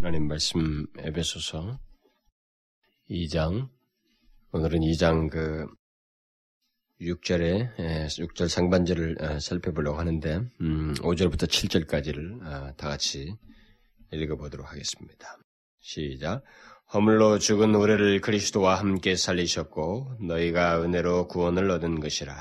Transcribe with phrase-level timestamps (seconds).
[0.00, 1.80] 하나님 말씀 에베소서
[3.10, 3.68] 2장
[4.52, 5.66] 오늘은 2장 그
[7.00, 7.74] 6절에
[8.06, 13.34] 6절 상반절을 살펴보려고 하는데 음, 5절부터 7절까지를 어, 다 같이
[14.12, 15.36] 읽어보도록 하겠습니다.
[15.80, 16.44] 시작.
[16.94, 22.34] 허물로 죽은 우리를 그리스도와 함께 살리셨고 너희가 은혜로 구원을 얻은 것이라.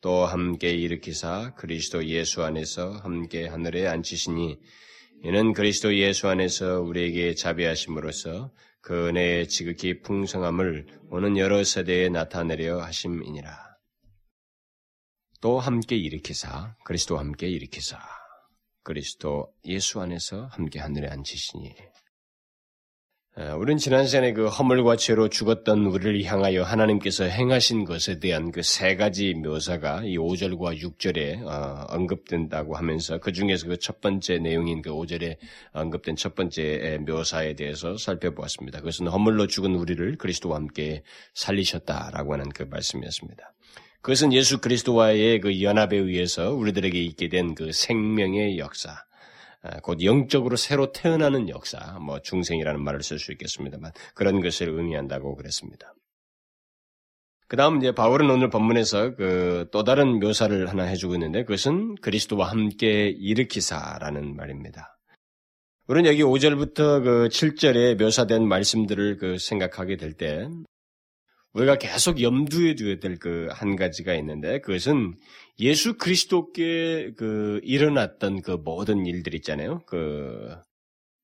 [0.00, 4.58] 또 함께 일으키사 그리스도 예수 안에서 함께 하늘에 앉히시니
[5.24, 8.50] 이는 그리스도 예수 안에서 우리에게 자비하심으로써
[8.80, 13.76] 그 은혜의 지극히 풍성함을 오는 여러 세대에 나타내려 하심이니라.
[15.40, 17.98] 또 함께 일으키사 그리스도와 함께 일으키사
[18.82, 21.72] 그리스도 예수 안에서 함께 하늘에 앉히시니
[23.34, 28.94] 우리는 지난 시간에 그 허물과 죄로 죽었던 우리를 향하여 하나님께서 행하신 것에 대한 그 세
[28.94, 34.90] 가지 묘사가 이 5절과 6절에 어, 언급된다고 하면서 그 중에서 그 첫 번째 내용인 그
[34.90, 35.38] 5절에
[35.72, 38.80] 언급된 첫 번째 묘사에 대해서 살펴보았습니다.
[38.80, 43.54] 그것은 허물로 죽은 우리를 그리스도와 함께 살리셨다라고 하는 그 말씀이었습니다.
[44.02, 49.04] 그것은 예수 그리스도와의 그 연합에 의해서 우리들에게 있게 된 그 생명의 역사, 아,
[49.82, 55.94] 곧 영적으로 새로 태어나는 역사, 뭐 중생이라는 말을 쓸 수 있겠습니다만 그런 것을 의미한다고 그랬습니다.
[57.48, 62.50] 그 다음 이제 바울은 오늘 본문에서 그 또 다른 묘사를 하나 해주고 있는데 그것은 그리스도와
[62.50, 64.98] 함께 일으키사라는 말입니다.
[65.88, 70.48] 우리는 여기 5절부터 그 7절에 묘사된 말씀들을 그 생각하게 될 때
[71.54, 75.14] 우리가 계속 염두에 두어야 될 그 한 가지가 있는데 그것은
[75.60, 79.82] 예수 그리스도께 그 일어났던 그 모든 일들 있잖아요.
[79.86, 80.56] 그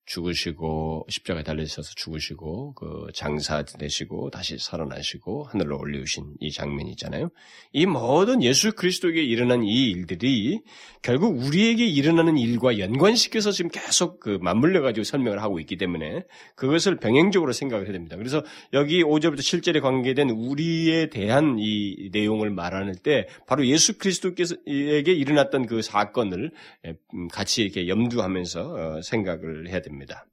[0.09, 7.29] 죽으시고 십자가에 달리셔서 죽으시고 그 장사 되시고 다시 살아나시고 하늘로 올리우신 이 장면이 있잖아요.
[7.73, 10.61] 이 모든 예수 그리스도에게 일어난 이 일들이
[11.03, 16.97] 결국 우리에게 일어나는 일과 연관시켜서 지금 계속 그 맞물려 가지고 설명을 하고 있기 때문에 그것을
[16.97, 18.17] 병행적으로 생각을 해야 됩니다.
[18.17, 18.43] 그래서
[18.73, 25.83] 여기 5절부터 7절에 관계된 우리에 대한 이 내용을 말하는 때 바로 예수 그리스도께서에게 일어났던 그
[25.83, 26.51] 사건을
[26.87, 29.98] 음, 같이 이렇게 염두하면서 어, 생각을 해야 됩니다.
[29.99, 30.25] 됩니다.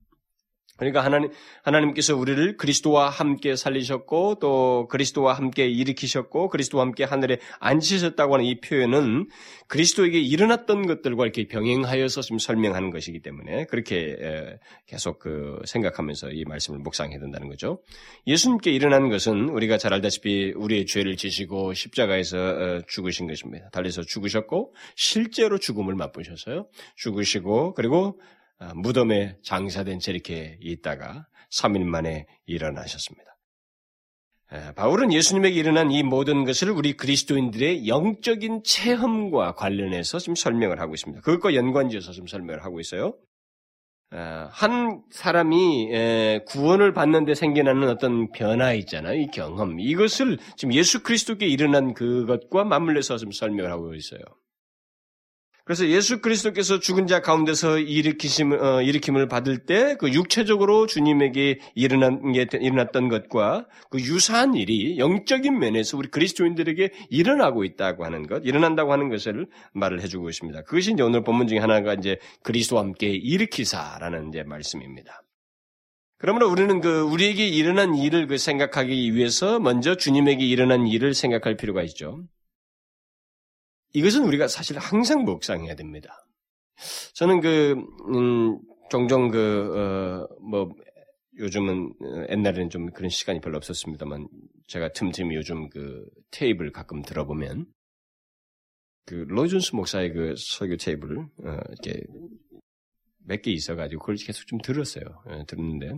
[0.78, 1.30] 그러니까 하나님,
[1.64, 8.60] 하나님께서 우리를 그리스도와 함께 살리셨고, 또 그리스도와 함께 일으키셨고, 그리스도와 함께 하늘에 앉히셨다고 하는 이
[8.60, 9.30] 표현은
[9.68, 14.18] 그리스도에게 일어났던 것들과 이렇게 병행하여서 지금 설명하는 것이기 때문에 그렇게
[14.86, 17.82] 계속 그 생각하면서 이 말씀을 묵상해야 된다는 거죠.
[18.28, 23.70] 예수님께 일어난 것은 우리가 잘 알다시피 우리의 죄를 지시고 십자가에서 어, 죽으신 것입니다.
[23.70, 26.68] 달려서 죽으셨고, 실제로 죽음을 맛보셨어요.
[26.98, 28.35] 죽으시고, 그리고 아,
[28.76, 33.38] 무덤에 장사된 채 이렇게 있다가 3일 만에 일어나셨습니다.
[34.76, 41.22] 바울은 예수님에게 일어난 이 모든 것을 우리 그리스도인들의 영적인 체험과 관련해서 지금 설명을 하고 있습니다.
[41.22, 43.18] 그것과 연관지어서 지금 설명을 하고 있어요.
[44.12, 45.90] 한 사람이
[46.48, 49.20] 구원을 받는데 생겨나는 어떤 변화 있잖아요.
[49.20, 49.80] 이 경험.
[49.80, 54.22] 이것을 지금 예수 그리스도께 일어난 그것과 맞물려서 지금 설명을 하고 있어요.
[55.66, 62.32] 그래서 예수 그리스도께서 죽은 자 가운데서 일으키심, 어, 일으킴을 받을 때 그 육체적으로 주님에게 일어난
[62.32, 68.92] 게 일어났던 것과 그 유사한 일이 영적인 면에서 우리 그리스도인들에게 일어나고 있다고 하는 것, 일어난다고
[68.92, 70.62] 하는 것을 말을 해주고 있습니다.
[70.64, 75.24] 그것이 이제 오늘 본문 중에 하나가 이제 그리스도와 함께 일으키사라는 이제 말씀입니다.
[76.18, 81.82] 그러므로 우리는 그 우리에게 일어난 일을 그 생각하기 위해서 먼저 주님에게 일어난 일을 생각할 필요가
[81.84, 82.24] 있죠.
[83.96, 86.28] 이것은 우리가 사실 항상 묵상해야 됩니다.
[87.14, 87.76] 저는 그,
[88.14, 90.70] 음, 종종 그, 어, 뭐,
[91.38, 94.28] 요즘은, 어, 옛날에는 좀 그런 시간이 별로 없었습니다만,
[94.68, 97.68] 제가 틈틈이 요즘 그 테이프를 가끔 들어보면,
[99.06, 102.04] 그, 로이존스 목사의 그 설교 테이프를, 어, 이렇게
[103.28, 105.06] 몇 개 있어가지고 그걸 계속 좀 들었어요.
[105.26, 105.96] 어, 들었는데,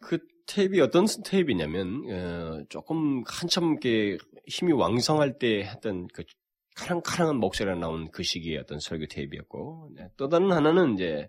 [0.00, 6.22] 그 테이프이 어떤 테이프냐면, 어, 조금 한참 이렇게 힘이 왕성할 때 했던 그
[6.76, 11.28] 카랑카랑한 목소리가 나온 그 시기의 어떤 설교 테이프였고 네, 또 다른 하나는 이제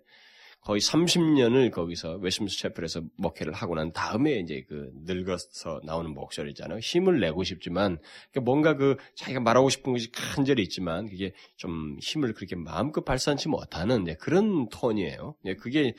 [0.62, 6.80] 거의 30년을 거기서 웨스민스 채플에서 목회를 하고 난 다음에 이제 그 늙어서 나오는 목소리잖아요.
[6.80, 8.00] 힘을 내고 싶지만
[8.32, 13.48] 그러니까 뭔가 그 자기가 말하고 싶은 것이 간절히 있지만 그게 좀 힘을 그렇게 마음껏 발산치
[13.48, 15.36] 못하는 그런 톤이에요.
[15.60, 15.94] 그게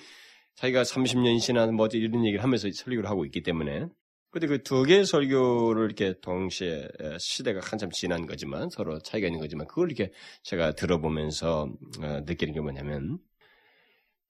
[0.56, 3.86] 자기가 30년 지난 뭐 이런 얘기를 하면서 설교를 하고 있기 때문에
[4.30, 6.88] 근데 그 두 개의 설교를 이렇게 동시에
[7.18, 11.72] 시대가 한참 지난 거지만 서로 차이가 있는 거지만 그걸 이렇게 제가 들어보면서
[12.02, 13.18] 어, 느끼는 게 뭐냐면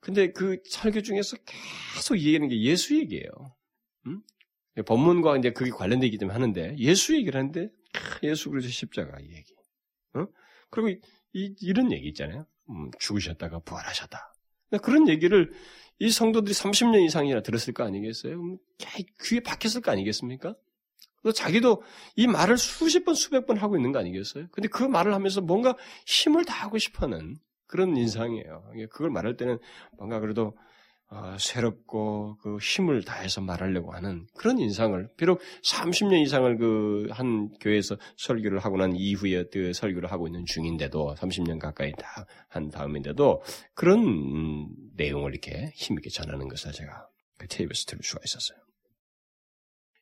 [0.00, 1.36] 근데 그 설교 중에서
[1.94, 3.30] 계속 얘기하는 게 예수 얘기예요.
[4.06, 4.22] 음?
[4.86, 7.68] 본문과 이제 그게 관련되기 때문에 하는데 예수 얘기를 하는데
[8.22, 9.54] 예수 그리스도 십자가 얘기.
[10.14, 10.26] 어?
[10.70, 11.00] 그리고
[11.32, 12.46] 이, 이런 얘기 있잖아요.
[12.70, 14.34] 음, 죽으셨다가 부활하셨다.
[14.82, 15.50] 그런 얘기를
[16.00, 18.58] 이 성도들이 30년 이상이나 들었을 거 아니겠어요?
[19.24, 20.54] 귀에 박혔을 거 아니겠습니까?
[21.24, 21.82] 또 자기도
[22.14, 24.46] 이 말을 수십 번, 수백 번 하고 있는 거 아니겠어요?
[24.52, 27.36] 근데 그 말을 하면서 뭔가 힘을 다하고 싶어 하는
[27.66, 28.72] 그런 인상이에요.
[28.90, 29.58] 그걸 말할 때는
[29.98, 30.54] 뭔가 그래도 어,
[31.38, 38.58] 새롭고 그 힘을 다해서 말하려고 하는 그런 인상을 비록 30년 이상을 그 한 교회에서 설교를
[38.60, 43.42] 하고 난 이후에 그 설교를 하고 있는 중인데도 30년 가까이 다 한 다음인데도
[43.74, 47.06] 그런 음, 내용을 이렇게 힘있게 전하는 것을 제가
[47.36, 48.58] 그 테이프에서 들을 수가 있었어요.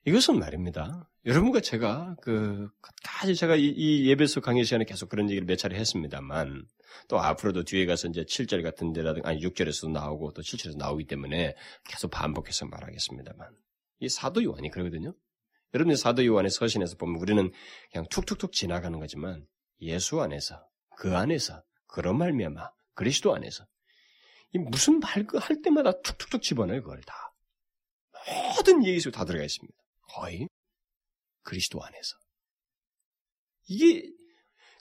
[0.05, 1.11] 이것은 말입니다.
[1.25, 2.69] 여러분과 제가 그
[3.03, 6.65] 까지 제가 이, 이 예배소 강의 시간에 계속 그런 얘기를 몇 차례 했습니다만
[7.09, 11.57] 또 앞으로도 뒤에 가서 이제 7절 같은 데라든가 아니 6절에서도 나오고 또 7절에서 나오기 때문에
[11.85, 13.57] 계속 반복해서 말하겠습니다만
[14.01, 15.15] 이 사도 요한이 그러거든요.
[15.75, 17.53] 여러분이 사도 요한의 서신에서 보면 우리는
[17.91, 19.47] 그냥 툭툭툭 지나가는 거지만
[19.81, 20.67] 예수 안에서
[20.97, 23.67] 그 안에서 그런 말미암아 그리스도 안에서
[24.55, 27.35] 이 무슨 말 할 때마다 툭툭툭 집어넣어요 그걸 다
[28.57, 29.77] 모든 속에 다 들어가 있습니다.
[30.15, 30.49] 거의
[31.43, 32.17] 그리스도 안에서.
[33.69, 34.11] 이게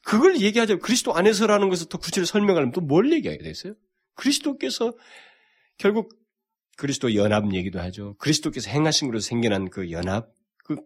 [0.05, 3.73] 그걸 얘기하자 그리스도 안에서라는 것을 더 구체적으로 설명하려면 또 뭘 얘기하게 됐어요?
[4.13, 4.93] 그리스도께서
[5.79, 6.13] 결국
[6.77, 8.15] 그리스도 연합 얘기도 하죠.
[8.19, 10.31] 그리스도께서 행하신 것으로 생겨난 그 연합,
[10.63, 10.77] 그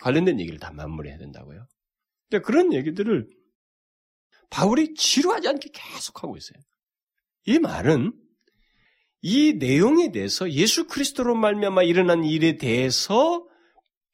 [0.00, 1.66] 관련된 얘기를 다 마무리해야 된다고요.
[2.30, 3.28] 근데 그런 얘기들을
[4.48, 6.62] 바울이 지루하지 않게 계속하고 있어요.
[7.46, 8.12] 이 말은
[9.22, 13.44] 이 내용에 대해서 예수 그리스도로 말미암아 일어난 일에 대해서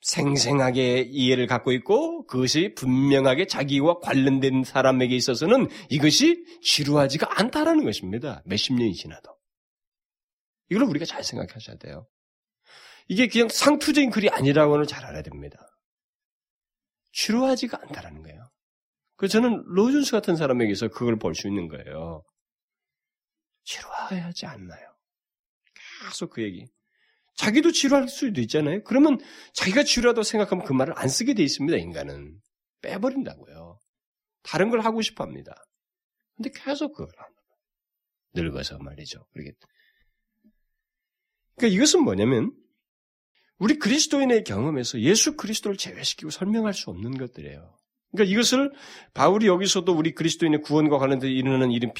[0.05, 8.43] 생생하게 이해를 갖고 있고 그것이 분명하게 자기와 관련된 사람에게 있어서는 이것이 지루하지가 않다라는 것입니다.
[8.45, 9.35] 몇십 년이 지나도.
[10.71, 12.06] 이걸 우리가 잘 생각하셔야 돼요.
[13.09, 15.59] 이게 그냥 상투적인 글이 아니라고는 잘 알아야 됩니다.
[17.12, 18.50] 지루하지가 않다라는 거예요.
[19.17, 22.23] 그 저는 로준스 같은 사람에게서 그걸 볼 수 있는 거예요.
[23.65, 24.87] 지루하지 않나요?
[26.05, 26.67] 계속 그 얘기.
[27.37, 28.83] 자기도 지루할 수도 있잖아요.
[28.85, 29.19] 그러면
[29.55, 32.39] 자기가 지루하다고 생각하면 그 말을 안 쓰게 돼 있습니다, 인간은.
[32.83, 33.81] 빼버린다고요.
[34.43, 35.55] 다른 걸 하고 싶어 합니다.
[36.37, 37.43] 근데 계속 그걸 합니다.
[38.35, 39.27] 늙어서 말이죠.
[39.33, 39.57] 그러니까
[41.63, 42.53] 이것은 뭐냐면,
[43.59, 47.77] 우리 그리스도인의 경험에서 예수 그리스도를 제외시키고 설명할 수 없는 것들이에요.
[48.14, 48.70] 그러니까 이것을
[49.12, 51.93] 바울이 여기서도 우리 그리스도인의 구원과 관련된 일어나는 이런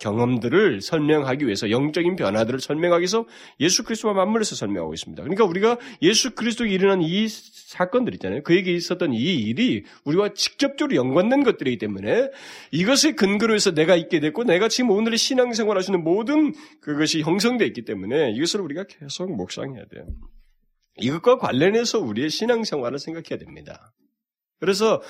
[0.00, 3.26] 경험들을 설명하기 위해서 영적인 변화들을 설명하기 위해서
[3.60, 5.22] 예수 그리스도와 맞물려서 설명하고 있습니다.
[5.22, 8.42] 그러니까 우리가 예수 그리스도에 일어난 이 사건들 있잖아요.
[8.42, 12.30] 그에게 있었던 이 일이 우리와 직접적으로 연관된 것들이기 때문에
[12.70, 17.84] 이것을 근거로 해서 내가 있게 됐고 내가 지금 오늘의 신앙생활 하시는 모든 그것이 형성되어 있기
[17.84, 20.06] 때문에 이것을 우리가 계속 묵상해야 돼요.
[20.96, 23.92] 이것과 관련해서 우리의 신앙생활을 생각해야 됩니다.
[24.60, 25.00] 그래서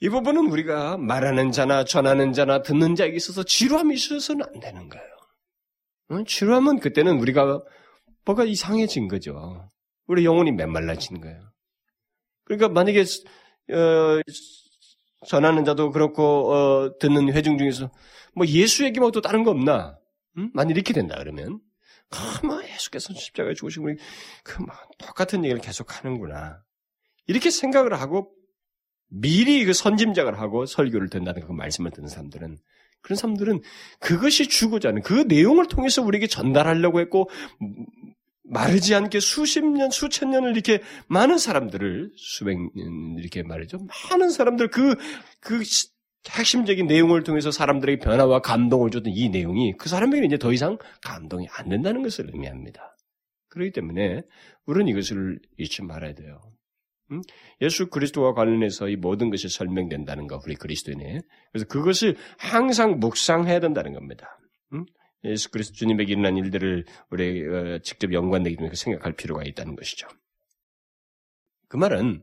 [0.00, 6.24] 이 부분은 우리가 말하는 자나 전하는 자나 듣는 자에게 있어서 지루함이 있어서는 안 되는 거예요.
[6.24, 7.62] 지루하면 그때는 우리가
[8.24, 9.70] 뭐가 이상해진 거죠.
[10.06, 11.52] 우리 영혼이 메말라진 거예요.
[12.44, 14.20] 그러니까 만약에 어,
[15.26, 17.90] 전하는 자도 그렇고 어, 듣는 회중 중에서
[18.34, 19.98] 뭐 예수 얘기만 또 다른 거 없나?
[20.36, 20.50] 음?
[20.54, 21.60] 만약 이렇게 된다 그러면
[22.10, 23.88] 아, 뭐 예수께서 십자가에 죽으시고
[24.44, 24.68] 그뭐
[24.98, 26.62] 똑같은 얘기를 계속 하는구나.
[27.26, 28.32] 이렇게 생각을 하고
[29.08, 32.58] 미리 그 선짐작을 하고 설교를 듣는다는 그 말씀을 듣는 사람들은
[33.00, 33.60] 그런 사람들은
[34.00, 37.28] 그것이 주고자 하는 그 내용을 통해서 우리에게 전달하려고 했고
[38.44, 43.78] 마르지 않게 수십 년, 수천 년을 이렇게 많은 사람들을 수백 년 이렇게 말이죠.
[44.10, 44.96] 많은 사람들 그,
[45.40, 45.62] 그
[46.28, 51.46] 핵심적인 내용을 통해서 사람들에게 변화와 감동을 줬던 이 내용이 그 사람에게는 이제 더 이상 감동이
[51.52, 52.96] 안 된다는 것을 의미합니다.
[53.48, 54.22] 그렇기 때문에
[54.66, 56.40] 우리는 이것을 잊지 말아야 돼요.
[57.60, 61.22] 예수 그리스도와 관련해서 이 모든 것이 설명된다는 거, 우리 그리스도인의.
[61.52, 64.38] 그래서 그것을 항상 묵상해야 된다는 겁니다.
[65.24, 70.06] 예수 그리스도 주님에게 일어난 일들을 우리 어, 직접 연관되기 때문에 생각할 필요가 있다는 것이죠.
[71.68, 72.22] 그 말은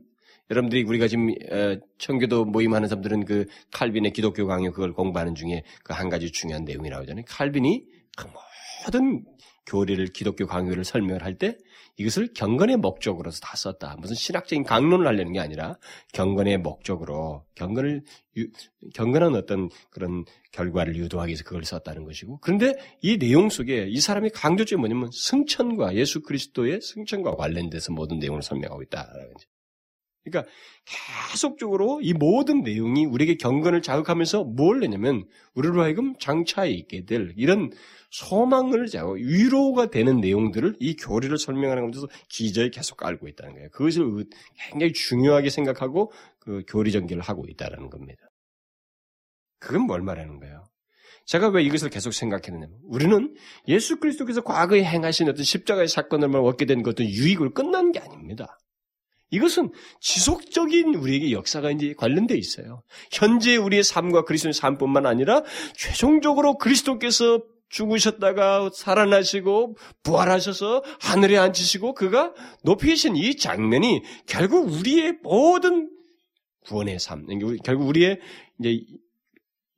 [0.50, 5.92] 여러분들이 우리가 지금 어, 청교도 모임하는 사람들은 그 칼빈의 기독교 강요 그걸 공부하는 중에 그
[5.92, 7.24] 한 가지 중요한 내용이 나오잖아요.
[7.28, 7.84] 칼빈이
[8.16, 8.28] 그
[8.86, 9.24] 모든
[9.66, 11.58] 교리를 기독교 강요를 설명을 할 때
[11.96, 13.96] 이것을 경건의 목적으로서 다 썼다.
[13.98, 15.76] 무슨 신학적인 강론을 하려는 게 아니라
[16.12, 18.02] 경건의 목적으로 경건을
[18.36, 18.46] 유,
[18.94, 24.30] 경건한 어떤 그런 결과를 유도하기 위해서 그걸 썼다는 것이고 그런데 이 내용 속에 이 사람이
[24.30, 28.82] 강조점이 뭐냐면 승천과 예수 그리스도의 승천과 관련돼서 모든 내용을 설명하고
[29.32, 29.48] 거죠.
[30.30, 30.50] 그러니까
[31.30, 37.70] 계속적으로 이 모든 내용이 우리에게 경건을 자극하면서 뭘 내냐면 우리로 하여금 장차에 있게 될 이런
[38.10, 43.68] 소망을 자고 위로가 되는 내용들을 이 교리를 설명하는 가운데서 기저에 계속 알고 있다는 거예요.
[43.70, 44.26] 그것을
[44.70, 48.22] 굉장히 중요하게 생각하고 그 교리 전개를 하고 있다는 겁니다.
[49.60, 50.64] 그건 뭘 말하는 거예요?
[51.24, 53.34] 제가 왜 이것을 계속 생각했느냐면 우리는
[53.66, 58.58] 예수 그리스도께서 과거에 행하신 어떤 십자가의 사건을 얻게 된 어떤 유익을 끝난 게 아닙니다.
[59.30, 62.82] 이것은 지속적인 우리에게 역사가 이제 관련돼 있어요.
[63.10, 65.42] 현재 우리의 삶과 그리스도의 삶뿐만 아니라
[65.76, 75.90] 최종적으로 그리스도께서 죽으셨다가 살아나시고 부활하셔서 하늘에 앉으시고 그가 높이 계신 이 장면이 결국 우리의 모든
[76.60, 77.26] 구원의 삶,
[77.64, 78.20] 결국 우리의
[78.60, 78.80] 이제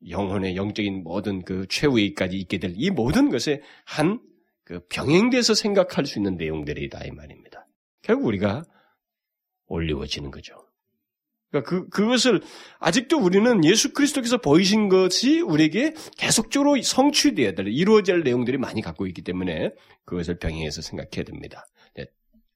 [0.08, 4.20] 영혼의 영적인 모든 그 최후에까지 있게 될 이 모든 것에 한
[4.68, 7.66] 그 병행돼서 생각할 수 있는 내용들이다 이 말입니다.
[8.02, 8.64] 결국 우리가
[9.68, 10.54] 올리워지는 거죠.
[11.50, 12.42] 그러니까 그, 그것을
[12.78, 19.22] 아직도 우리는 예수 그리스도께서 보이신 것이 우리에게 계속적으로 성취되어야 될, 이루어질 내용들이 많이 갖고 있기
[19.22, 19.72] 때문에
[20.04, 21.64] 그것을 병행해서 생각해야 됩니다.
[21.94, 22.06] 네,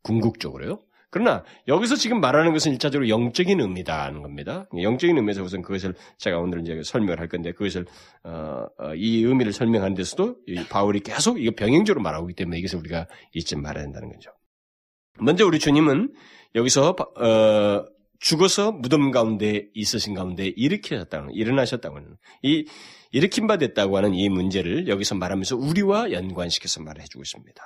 [0.02, 0.80] 궁극적으로요.
[1.12, 4.66] 그러나 여기서 지금 말하는 것은 일차적으로 영적인 의미다는 겁니다.
[4.74, 7.84] 영적인 의미에서 우선 그것을 제가 오늘 이제 설명을 할 건데 그것을
[8.24, 10.36] 어, 어, 이 의미를 설명하는 데서도
[10.70, 14.30] 바울이 계속 이거 병행적으로 말하고 있기 때문에 이것을 우리가 잊지 말아야 된다는 거죠.
[15.18, 16.14] 먼저 우리 주님은
[16.54, 17.84] 여기서 어,
[18.18, 22.66] 죽어서 무덤 가운데 있으신 가운데 일으키셨다는 일어나셨다고 하는 이
[23.10, 27.62] 일으킨 바 됐다고 하는 이 문제를 여기서 말하면서 우리와 연관시켜서 말해 주고 있습니다.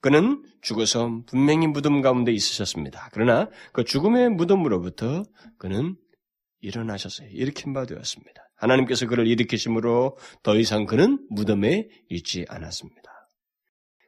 [0.00, 3.08] 그는 죽어서 분명히 무덤 가운데 있으셨습니다.
[3.12, 5.22] 그러나 그 죽음의 무덤으로부터
[5.58, 5.96] 그는
[6.60, 7.28] 일어나셨어요.
[7.30, 8.42] 일으킨 바 되었습니다.
[8.56, 13.02] 하나님께서 그를 일으키심으로 더 이상 그는 무덤에 있지 않았습니다.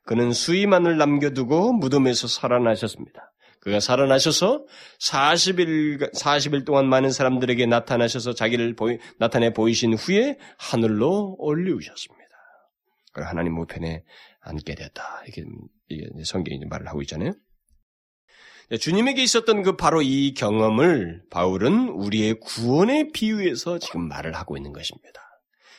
[0.05, 3.33] 그는 수위만을 남겨두고 무덤에서 살아나셨습니다.
[3.67, 4.65] 그가 살아나셔서
[5.01, 12.25] 40일, 40일 동안 많은 사람들에게 나타나셔서 자기를 보이, 나타내 보이신 후에 하늘로 올리우셨습니다.
[13.15, 14.05] 하나님 우편에
[14.43, 15.25] 앉게 되었다.
[15.25, 15.43] 이렇게
[16.25, 17.33] 성경이 말을 하고 있잖아요.
[18.79, 25.26] 주님에게 있었던 그 바로 이 경험을 바울은 우리의 구원의 비유에서 지금 말을 하고 있는 것입니다.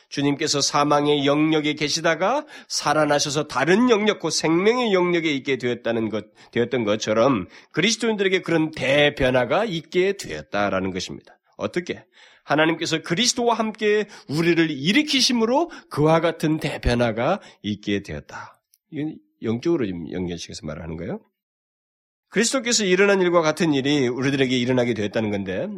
[0.08, 7.46] 주님께서 사망의 영역에 계시다가 살아나셔서 다른 영역, 곧 생명의 영역에 있게 되었다는 것, 되었던 것처럼
[7.72, 11.38] 그리스도인들에게 그런 대변화가 있게 되었다라는 것입니다.
[11.56, 12.04] 어떻게?
[12.44, 18.62] 하나님께서 그리스도와 함께 우리를 일으키심으로 그와 같은 대변화가 있게 되었다.
[18.90, 21.20] 이건 영적으로 연결시켜서 말하는 거예요.
[22.30, 25.68] 그리스도께서 일어난 일과 같은 일이 우리들에게 일어나게 되었다는 건데,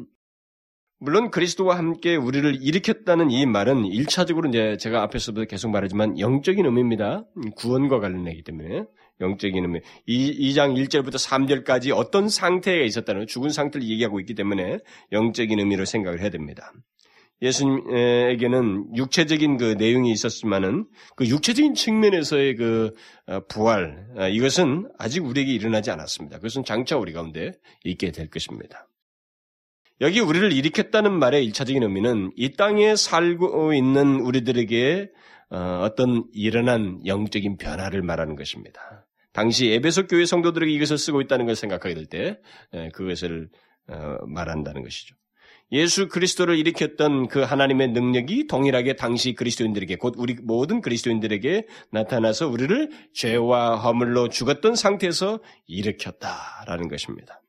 [1.03, 7.25] 물론 그리스도와 함께 우리를 일으켰다는 이 말은 1차적으로 이제 제가 앞에서도 계속 말하지만 영적인 의미입니다.
[7.57, 8.85] 구원과 관련되기 때문에
[9.23, 9.81] 영적인 의미.
[10.05, 14.77] 2, 장 1절부터 3절까지 어떤 상태에 있었다는 죽은 상태를 얘기하고 있기 때문에
[15.11, 16.71] 영적인 의미로 생각을 해야 됩니다.
[17.41, 20.85] 예수님에게는 육체적인 그 내용이 있었지만은
[21.17, 22.93] 그 육체적인 측면에서의 그
[23.27, 26.37] 어, 부활 어, 이것은 아직 우리에게 일어나지 않았습니다.
[26.37, 27.53] 그것은 장차 우리 가운데
[27.85, 28.90] 있게 될 것입니다.
[30.01, 35.11] 여기 우리를 일으켰다는 말의 일차적인 의미는 이 땅에 살고 있는 우리들에게
[35.51, 39.07] 어, 어떤 일어난 영적인 변화를 말하는 것입니다.
[39.33, 42.41] 당시 에베소 교회 성도들에게 이것을 쓰고 있다는 걸 생각하게 될 때
[42.95, 43.49] 그것을
[44.27, 45.15] 말한다는 것이죠.
[45.73, 52.91] 예수 그리스도를 일으켰던 그 하나님의 능력이 동일하게 당시 그리스도인들에게 곧 우리 모든 그리스도인들에게 나타나서 우리를
[53.15, 57.40] 죄와 허물로 죽었던 상태에서 일으켰다라는 것입니다.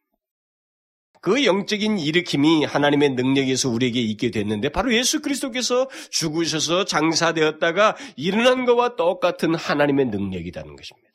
[1.22, 8.96] 그 영적인 일으킴이 하나님의 능력에서 우리에게 있게 됐는데 바로 예수 그리스도께서 죽으셔서 장사되었다가 일어난 것과
[8.96, 11.12] 똑같은 하나님의 능력이라는 것입니다.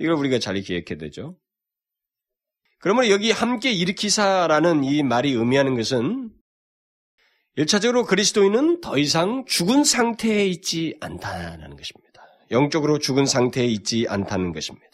[0.00, 1.36] 이걸 우리가 잘 기억해야 되죠.
[2.78, 6.30] 그러면 여기 함께 일으키사라는 이 말이 의미하는 것은
[7.56, 12.22] 일차적으로 그리스도인은 더 이상 죽은 상태에 있지 않다는 것입니다.
[12.50, 14.93] 영적으로 죽은 상태에 있지 않다는 것입니다.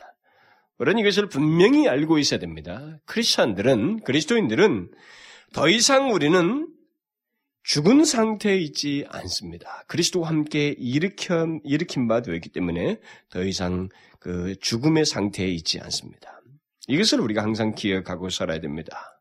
[0.81, 2.99] 그런 이것을 분명히 알고 있어야 됩니다.
[3.05, 4.91] 크리스천들은, 그리스도인들은
[5.53, 6.69] 더 이상 우리는
[7.65, 9.85] 죽은 상태에 있지 않습니다.
[9.89, 16.41] 그리스도와 함께 일으킨, 일으킨 바 되었기 때문에 더 이상 그 죽음의 상태에 있지 않습니다.
[16.89, 19.21] 이것을 우리가 항상 기억하고 살아야 됩니다.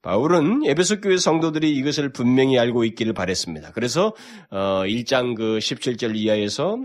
[0.00, 3.72] 바울은 에베소 교회 성도들이 이것을 분명히 알고 있기를 바랬습니다.
[3.72, 4.14] 그래서
[4.48, 6.78] 어 1장 그 17절 이하에서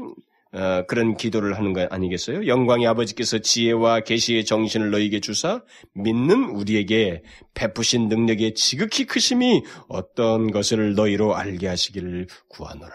[0.56, 2.48] 어, 그런 기도를 하는 거 아니겠어요?
[2.48, 5.62] 영광의 아버지께서 지혜와 계시의 정신을 너희에게 주사
[5.94, 12.94] 믿는 우리에게 베푸신 능력의 지극히 크심이 어떤 것을 너희로 알게 하시기를 구하노라.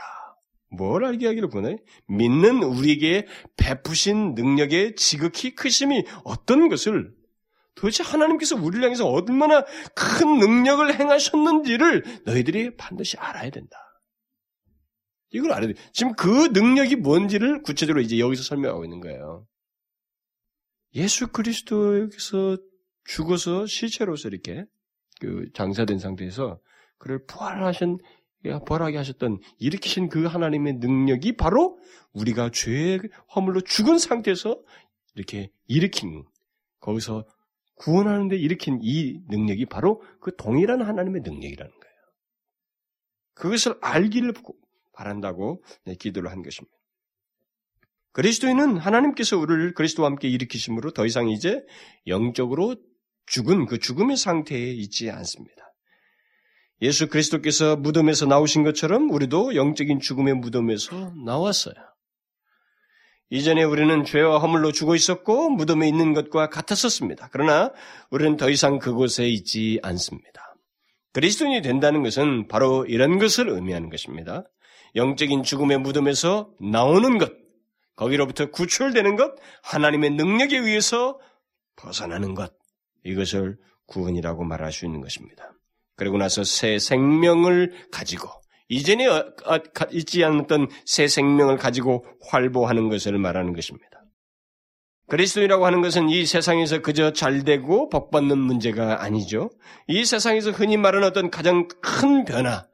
[0.71, 1.77] 뭘 알게 하기를 보내?
[2.09, 3.27] 믿는 우리에게
[3.59, 7.13] 베푸신 능력의 지극히 크심이 어떤 것을
[7.75, 9.65] 도대체 하나님께서 우리를 향해서 얼마나
[9.95, 13.90] 큰 능력을 행하셨는지를 너희들이 반드시 알아야 된다.
[15.33, 15.75] 이걸 알아야 돼.
[15.93, 19.47] 지금 그 능력이 뭔지를 구체적으로 이제 여기서 설명하고 있는 거예요.
[20.95, 22.59] 예수 그리스도에서
[23.05, 24.65] 죽어서 시체로서 이렇게
[25.21, 26.61] 그 장사된 상태에서
[26.99, 27.99] 그를 부활하신
[28.67, 31.79] 벌하게 하셨던 일으키신 그 하나님의 능력이 바로
[32.13, 33.01] 우리가 죄의
[33.35, 34.61] 허물로 죽은 상태에서
[35.15, 36.25] 이렇게 일으킨
[36.81, 37.27] 거기서
[37.77, 41.95] 구원하는데 일으킨 이 능력이 바로 그 동일한 하나님의 능력이라는 거예요.
[43.35, 44.35] 그것을 알기를
[45.01, 46.77] 바란다고 네, 기도를 한 것입니다.
[48.13, 51.65] 그리스도인은 하나님께서 우리를 그리스도와 함께 일으키심으로 더 이상 이제
[52.07, 52.77] 영적으로
[53.27, 55.73] 죽은 그 죽음의 상태에 있지 않습니다.
[56.83, 61.75] 예수 그리스도께서 무덤에서 나오신 것처럼 우리도 영적인 죽음의 무덤에서 나왔어요.
[63.31, 67.29] 이전에 우리는 죄와 허물로 죽어 있었고 무덤에 있는 것과 같았었습니다.
[67.31, 67.73] 그러나
[68.11, 70.50] 우리는 더 이상 그곳에 있지 않습니다.
[71.13, 74.45] 그리스도인이 된다는 것은 바로 이런 것을 의미하는 것입니다.
[74.95, 77.33] 영적인 죽음의 무덤에서 나오는 것,
[77.97, 81.19] 거기로부터 구출되는 것, 하나님의 능력에 의해서
[81.77, 82.53] 벗어나는 것,
[83.05, 85.53] 이것을 구원이라고 말할 수 있는 것입니다.
[85.97, 88.31] 그리고 나서 새 생명을 가지고
[88.69, 89.07] 이전에
[89.93, 93.90] 있지 않았던 새 생명을 가지고 활보하는 것을 말하는 것입니다.
[95.11, 99.51] 그리스도이라고 하는 것은 이 세상에서 그저 잘 되고 복 받는 문제가 아니죠.
[99.87, 102.65] 이 세상에서 흔히 말하는 어떤 가장 큰 변화,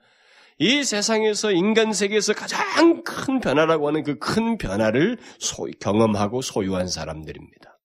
[0.58, 7.78] 이 세상에서 인간 세계에서 가장 큰 변화라고 하는 그 큰 변화를 소, 경험하고 소유한 사람들입니다.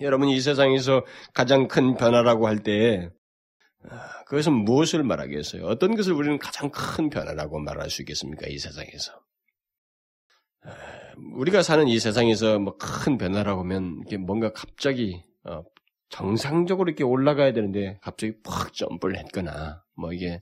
[0.00, 3.10] 여러분 이 세상에서 가장 큰 변화라고 할 때,
[3.88, 5.66] 아, 그것은 무엇을 말하겠어요?
[5.66, 8.46] 어떤 것을 우리는 가장 큰 변화라고 말할 수 있겠습니까?
[8.48, 9.12] 이 세상에서.
[11.14, 15.62] 아, 우리가 사는 이 세상에서 뭐 큰 변화라고 하면 이게 뭔가 갑자기 어,
[16.08, 20.40] 정상적으로 이렇게 올라가야 되는데 갑자기 팍 점프를 했거나 뭐 이게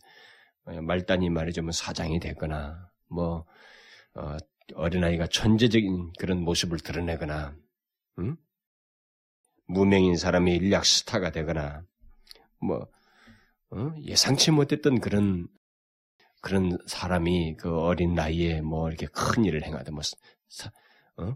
[0.64, 3.46] 말단이 말이죠 뭐 사장이 되거나 뭐
[4.14, 4.36] 어,
[4.74, 7.56] 어린아이가 천재적인 그런 모습을 드러내거나
[8.20, 8.36] 응?
[9.66, 11.82] 무명인 사람이 일약 스타가 되거나
[12.60, 12.86] 뭐
[13.70, 13.94] 어?
[14.02, 15.48] 예상치 못했던 그런
[16.42, 20.16] 그런 사람이 그 어린 나이에 뭐 이렇게 큰 일을 행하다 뭐 사,
[21.16, 21.34] 어?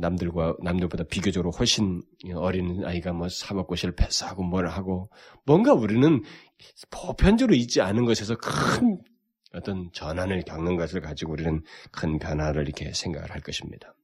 [0.00, 2.02] 남들과 남들보다 비교적으로 훨씬
[2.34, 5.10] 어린 아이가 뭐 사법고시를 패스하고 뭘 하고
[5.44, 6.22] 뭔가 우리는
[6.90, 9.02] 보편적으로 있지 않은 것에서 큰
[9.52, 13.94] 어떤 전환을 겪는 것을 가지고 우리는 큰 변화를 이렇게 생각을 할 것입니다.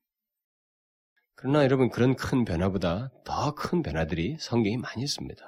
[1.37, 5.45] 그러나 여러분 그런 큰 변화보다 더 큰 변화들이 성경이 많이 있습니다.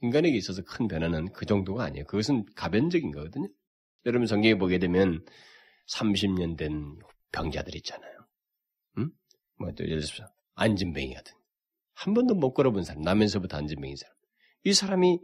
[0.00, 2.04] 인간에게 있어서 큰 변화는 그 정도가 아니에요.
[2.06, 3.48] 그것은 가변적인 거거든요.
[4.06, 5.24] 여러분 성경에 보게 되면
[5.88, 6.96] 30년 된
[7.32, 8.13] 병자들 있잖아요.
[9.60, 9.64] 음?
[9.64, 11.34] 뭐, 또 예를 들어서 안진뱅이 같은.
[11.94, 14.14] 한 번도 못 걸어본 사람, 나면서부터 안진뱅이 사람.
[14.64, 15.20] 이 사람이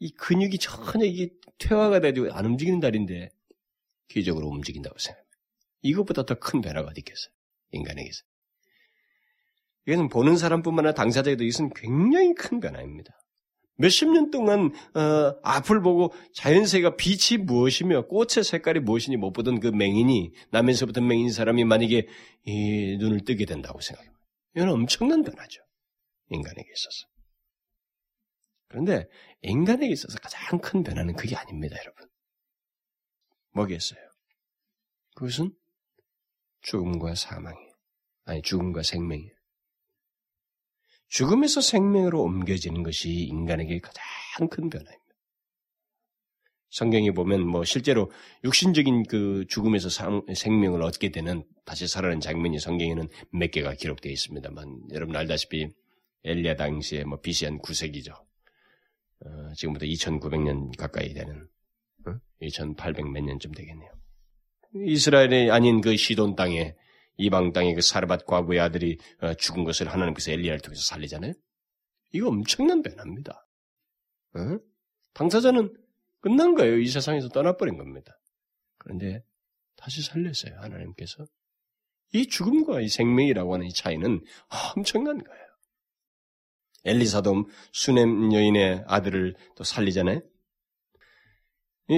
[0.00, 3.30] 이 근육이 전혀 이게 퇴화가 되고 안 움직이는 다리인데
[4.08, 5.38] 기적으로 움직인다고 생각합니다.
[5.82, 7.32] 이것보다 더 큰 변화가 어디 있겠어요?
[7.72, 8.22] 인간에게서.
[9.86, 13.17] 이것은 보는 사람뿐만 아니라 당사자에도 이것은 굉장히 큰 변화입니다.
[13.78, 19.68] 몇십 년 동안 어, 앞을 보고 자연세가 빛이 무엇이며 꽃의 색깔이 무엇이니 못 보던 그
[19.68, 22.06] 맹인이 나면서부터 맹인 사람이 만약에
[22.44, 24.12] 이 눈을 뜨게 된다고 생각해요.
[24.56, 25.62] 이건 엄청난 변화죠.
[26.30, 27.06] 인간에게 있어서.
[28.68, 29.06] 그런데
[29.42, 32.08] 인간에게 있어서 가장 큰 변화는 그게 아닙니다, 여러분.
[33.52, 34.00] 뭐겠어요?
[35.14, 35.54] 그것은
[36.62, 37.72] 죽음과 사망이에요.
[38.24, 39.37] 아니, 죽음과 생명이에요.
[41.08, 45.08] 죽음에서 생명으로 옮겨지는 것이 인간에게 가장 큰 변화입니다.
[46.70, 48.10] 성경에 보면 뭐 실제로
[48.44, 54.88] 육신적인 그 죽음에서 상, 생명을 얻게 되는 다시 살아나는 장면이 성경에는 몇 개가 기록되어 있습니다만
[54.92, 55.68] 여러분 알다시피
[56.24, 58.12] 엘리야 당시에 뭐 BC 한 9세기죠.
[58.12, 61.48] 어, 지금부터 2900년 가까이 되는
[62.06, 62.14] 어?
[62.40, 63.90] 2800 몇 년쯤 되겠네요.
[64.74, 66.74] 이스라엘이 아닌 그 시돈 땅에
[67.18, 71.34] 이방 땅의 그 사르밧 과부의 아들이 어, 죽은 것을 하나님께서 엘리야를 통해서 살리잖아요.
[72.12, 73.46] 이거 엄청난 변화입니다.
[74.34, 74.58] 어?
[75.12, 75.76] 당사자는
[76.20, 76.78] 끝난 거예요.
[76.78, 78.18] 이 세상에서 떠나버린 겁니다.
[78.78, 79.22] 그런데
[79.76, 80.58] 다시 살렸어요.
[80.60, 81.26] 하나님께서.
[82.14, 84.24] 이 죽음과 이 생명이라고 하는 이 차이는
[84.76, 85.44] 엄청난 거예요.
[86.84, 90.20] 엘리사도 수넴 여인의 아들을 또 살리잖아요.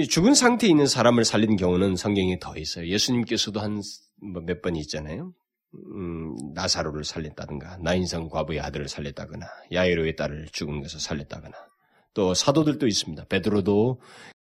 [0.09, 2.87] 죽은 상태에 있는 사람을 살린 경우는 성경에 더 있어요.
[2.87, 3.81] 예수님께서도 한
[4.21, 5.33] 몇번 있잖아요.
[5.73, 11.55] 음, 나사로를 살렸다든가, 나인성 과부의 아들을 살렸다거나, 야이로의 딸을 죽은 것을 살렸다거나,
[12.13, 13.25] 또 사도들도 있습니다.
[13.25, 14.01] 베드로도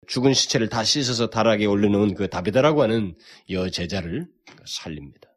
[0.06, 3.16] 죽은 시체를 다 씻어서 다락에 올려놓은 그 다비다라고 하는
[3.50, 4.28] 여제자를
[4.66, 5.28] 살립니다.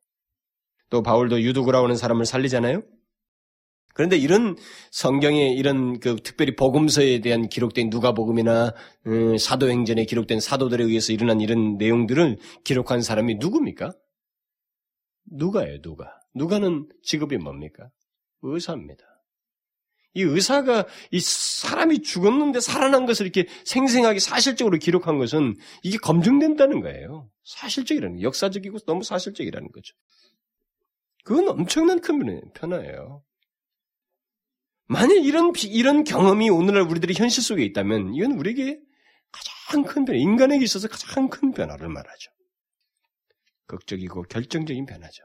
[0.90, 2.82] 또 바울도 유두그라고 하는 사람을 살리잖아요.
[3.94, 4.56] 그런데 이런
[4.92, 8.74] 성경에 이런 그 특별히 복음서에 대한 기록된 누가복음이나
[9.08, 13.92] 음, 사도행전에 기록된 사도들에 의해서 일어난 이런 내용들을 기록한 사람이 누굽니까?
[15.32, 16.20] 누가예요, 누가?
[16.36, 17.90] 누가는 직업이 뭡니까?
[18.42, 19.04] 의사입니다.
[20.14, 27.30] 이 의사가 이 사람이 죽었는데 살아난 것을 이렇게 생생하게 사실적으로 기록한 것은 이게 검증된다는 거예요.
[27.44, 29.96] 사실적이라는 거 역사적이고 너무 사실적이라는 거죠.
[31.24, 33.24] 그건 엄청난 큰 변화예요.
[34.88, 38.80] 만약 이런 이런 경험이 오늘날 우리들의 현실 속에 있다면 이건 우리에게
[39.32, 42.32] 가장 큰 변화, 인간에게 있어서 가장 큰 변화를 말하죠.
[43.70, 45.24] 극적이고 결정적인 변화죠.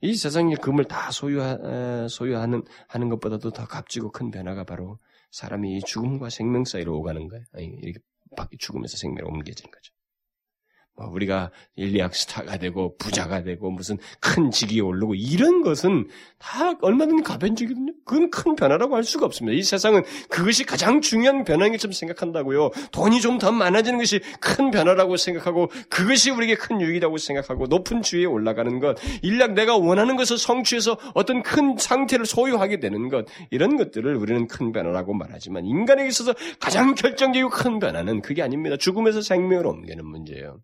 [0.00, 4.98] 이 세상의 금을 다 소유하, 소유하는 하는 것보다도 더 값지고 큰 변화가 바로
[5.30, 7.44] 사람이 죽음과 생명 사이로 오가는 거예요.
[7.52, 8.00] 아니, 이렇게
[8.58, 9.92] 죽음에서 생명으로 옮겨지는 거죠.
[10.98, 16.08] 뭐 우리가 일리학 스타가 되고 부자가 되고 무슨 큰 직위에 오르고 이런 것은
[16.38, 17.92] 다 얼마든지 가변적이거든요.
[18.04, 19.56] 그건 큰 변화라고 할 수가 없습니다.
[19.56, 22.70] 이 세상은 그것이 가장 중요한 변화인 것처럼 생각한다고요.
[22.92, 28.24] 돈이 좀 더 많아지는 것이 큰 변화라고 생각하고 그것이 우리에게 큰 유익이라고 생각하고 높은 주위에
[28.24, 34.14] 올라가는 것, 일략 내가 원하는 것을 성취해서 어떤 큰 상태를 소유하게 되는 것 이런 것들을
[34.16, 38.76] 우리는 큰 변화라고 말하지만 인간에게 있어서 가장 결정적이고 큰 변화는 그게 아닙니다.
[38.76, 40.58] 죽음에서 생명으로 옮기는 문제예요.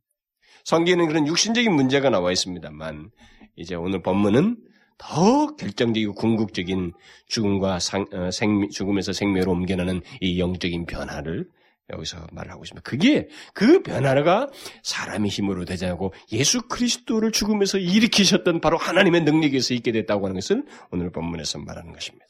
[0.65, 3.11] 성경에는 그런 육신적인 문제가 나와 있습니다만
[3.57, 4.57] 이제 오늘 본문은
[4.97, 6.93] 더 결정적이고 궁극적인
[7.27, 11.49] 죽음과 상, 어, 생, 죽음에서 생명으로 옮겨나는 이 영적인 변화를
[11.93, 12.83] 여기서 말하고 있습니다.
[12.83, 14.51] 그게 그 변화가
[14.83, 20.65] 사람의 힘으로 되지 않고 예수 그리스도를 죽음에서 일으키셨던 바로 하나님의 능력에서 있게 됐다고 하는 것을
[20.91, 22.27] 오늘 본문에서 말하는 것입니다.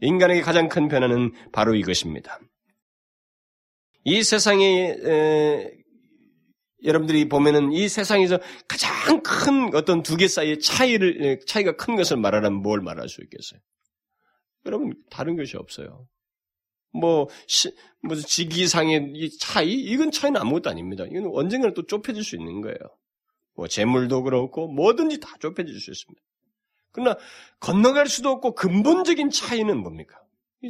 [0.00, 2.38] 인간에게 가장 큰 변화는 바로 이것입니다.
[4.04, 4.96] 이 세상에
[6.84, 12.16] 여러분들이 보면은 이 세상에서 가장 큰 어떤 두 개 사이의 차이를, 예, 차이가 큰 것을
[12.18, 13.60] 말하라면 뭘 말할 수 있겠어요?
[14.66, 16.06] 여러분, 다른 것이 없어요.
[16.92, 19.72] 뭐, 시, 무슨 직위상의 이 차이?
[19.72, 21.04] 이건 차이는 아무것도 아닙니다.
[21.06, 22.78] 이건 언젠가는 또 좁혀질 수 있는 거예요.
[23.56, 26.22] 뭐, 재물도 그렇고, 뭐든지 다 좁혀질 수 있습니다.
[26.92, 27.16] 그러나,
[27.60, 30.20] 건너갈 수도 없고, 근본적인 차이는 뭡니까?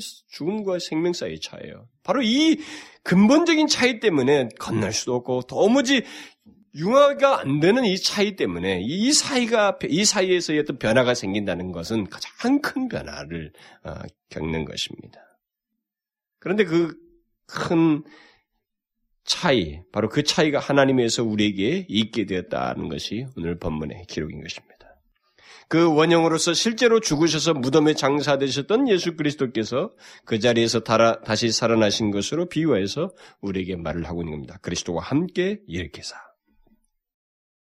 [0.01, 1.89] 죽음과 생명 사이의 차이예요.
[2.03, 2.59] 바로 이
[3.03, 6.03] 근본적인 차이 때문에 건널 수도 없고 도무지
[6.75, 12.61] 융화가 안 되는 이 차이 때문에 이 사이가 이 사이에서의 어떤 변화가 생긴다는 것은 가장
[12.61, 13.53] 큰 변화를
[13.85, 13.95] 어,
[14.31, 15.21] 겪는 것입니다.
[16.39, 17.05] 그런데 그
[17.47, 18.03] 큰
[19.25, 24.74] 차이, 바로 그 차이가 하나님에서 우리에게 있게 되었다는 것이 오늘 본문의 기록인 것입니다.
[25.69, 29.91] 그 원형으로서 실제로 죽으셔서 무덤에 장사되셨던 예수 그리스도께서
[30.25, 34.59] 그 자리에서 달아, 다시 살아나신 것으로 비유해서 우리에게 말을 하고 있는 겁니다.
[34.63, 36.34] 그리스도와 함께 일으키사.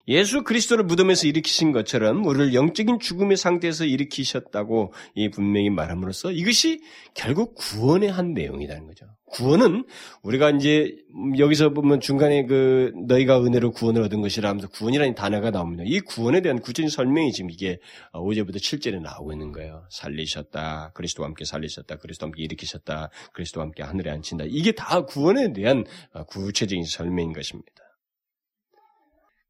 [0.08, 6.82] 예수 그리스도를 무덤에서 일으키신 것처럼 우리를 영적인 죽음의 상태에서 일으키셨다고 이 분명히 말함으로써 이것이
[7.14, 9.06] 결국 구원의 한 내용이라는 거죠.
[9.26, 9.86] 구원은
[10.22, 10.96] 우리가 이제
[11.38, 15.84] 여기서 보면 중간에 그 너희가 은혜로 구원을 얻은 것이라 하면서 구원이라는 단어가 나옵니다.
[15.86, 17.80] 이 구원에 대한 구체적인 설명이 지금 이게
[18.14, 19.86] 5절부터 7절에 나오고 있는 거예요.
[19.90, 20.92] 살리셨다.
[20.94, 21.98] 그리스도와 함께 살리셨다.
[21.98, 23.10] 그리스도와 함께 일으키셨다.
[23.34, 24.46] 그리스도와 함께 하늘에 앉힌다.
[24.48, 25.84] 이게 다 구원에 대한
[26.28, 27.77] 구체적인 설명인 것입니다.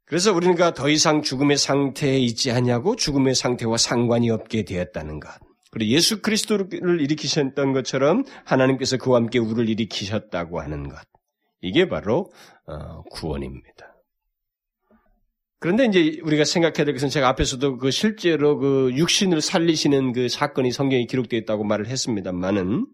[0.08, 5.30] 그래서 우리가 더 이상 죽음의 상태에 있지 않냐고 죽음의 상태와 상관이 없게 되었다는 것.
[5.70, 10.98] 그리고 예수 그리스도를 일으키셨던 것처럼 하나님께서 그와 함께 우리를 일으키셨다고 하는 것.
[11.60, 12.32] 이게 바로
[12.66, 13.98] 어, 구원입니다.
[15.60, 20.72] 그런데 이제 우리가 생각해야 될 것은 제가 앞에서도 그 실제로 그 육신을 살리시는 그 사건이
[20.72, 22.86] 성경에 기록되어 있다고 말을 했습니다만은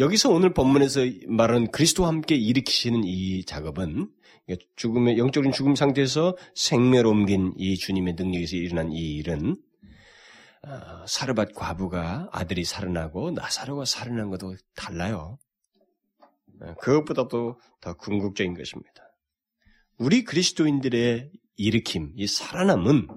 [0.00, 4.08] 여기서 오늘 본문에서 말하는 그리스도와 함께 일으키시는 이 작업은
[4.76, 9.56] 죽음의 영적인 죽음 상태에서 생매로 옮긴 이 주님의 능력에서 일어난 이 일은
[10.62, 15.38] 어, 사르밧 과부가 아들이 살아나고 나사로가 살아난 것도 달라요.
[16.60, 19.02] 어, 그것보다도 더 궁극적인 것입니다.
[19.98, 23.08] 우리 그리스도인들의 일으킴, 이 살아남은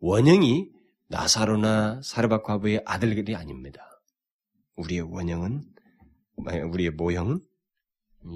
[0.00, 0.70] 원형이
[1.08, 4.00] 나사로나 사르밧 과부의 아들들이 아닙니다.
[4.76, 5.62] 우리의 원형은
[6.36, 7.40] 우리의 모형은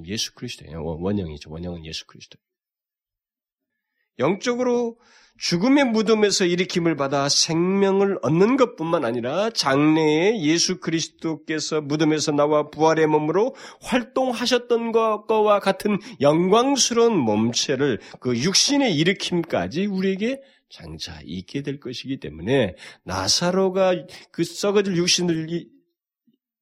[0.07, 0.85] 예수 그리스도예요.
[0.85, 1.51] 원형이죠.
[1.51, 2.38] 원형은 예수 그리스도.
[4.18, 4.99] 영적으로
[5.38, 13.55] 죽음의 무덤에서 일으킴을 받아 생명을 얻는 것뿐만 아니라 장래에 예수 그리스도께서 무덤에서 나와 부활의 몸으로
[13.83, 23.94] 활동하셨던 것과 같은 영광스러운 몸체를 그 육신의 일으킴까지 우리에게 장차 있게 될 것이기 때문에 나사로가
[24.31, 25.66] 그 썩어질 육신을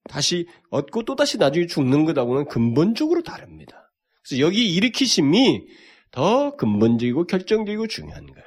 [0.08, 3.90] 다시 얻고 또 다시 나중에 죽는 것하고는 근본적으로 다릅니다.
[4.22, 5.66] 그래서 여기 일으키심이
[6.10, 8.46] 더 근본적이고 결정적이고 중요한 거예요.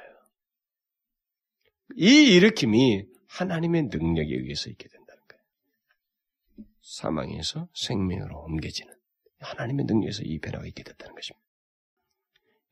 [1.96, 6.68] 이 일으킴이 하나님의 능력에 의해서 있게 된다는 거예요.
[6.80, 8.92] 사망에서 생명으로 옮겨지는
[9.40, 11.44] 하나님의 능력에서 이 변화가 있게 됐다는 것입니다.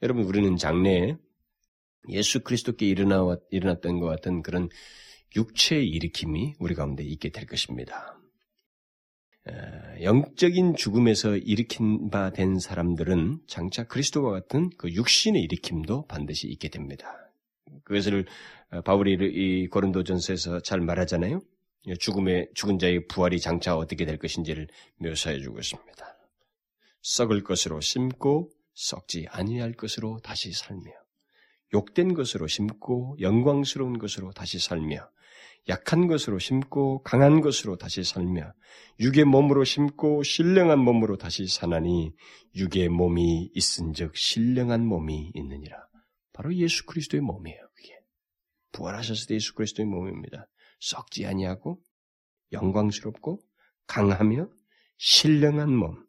[0.03, 1.17] 여러분 우리는 장래에
[2.11, 4.69] 예수 그리스도께 일어나 일어났던 것 같은 그런
[5.35, 8.16] 육체의 일으킴이 우리 가운데 있게 될 것입니다.
[10.03, 17.31] 영적인 죽음에서 일으킨 바 된 사람들은 장차 그리스도와 같은 그 육신의 일으킴도 반드시 있게 됩니다.
[17.85, 18.27] 그것을
[18.71, 21.41] 어, 바울이 이 고린도전서에서 잘 말하잖아요.
[22.01, 26.19] 죽음의 죽은 자의 부활이 장차 어떻게 될 것인지를 묘사해 주고 있습니다.
[27.03, 30.91] 썩을 것으로 심고 썩지 아니할 것으로 다시 살며
[31.75, 35.09] 욕된 것으로 심고 영광스러운 것으로 다시 살며
[35.69, 38.53] 약한 것으로 심고 강한 것으로 다시 살며
[39.01, 42.13] 육의 몸으로 심고 신령한 몸으로 다시 사나니
[42.55, 45.77] 육의 몸이 있은즉 신령한 몸이 있느니라.
[46.33, 47.59] 바로 예수 그리스도의 몸이에요.
[47.75, 47.99] 그게
[48.73, 50.47] 부활하셨을 때 예수 그리스도의 몸입니다.
[50.81, 51.81] 썩지 아니하고
[52.53, 53.41] 영광스럽고
[53.87, 54.49] 강하며
[54.99, 56.07] 신령한 몸.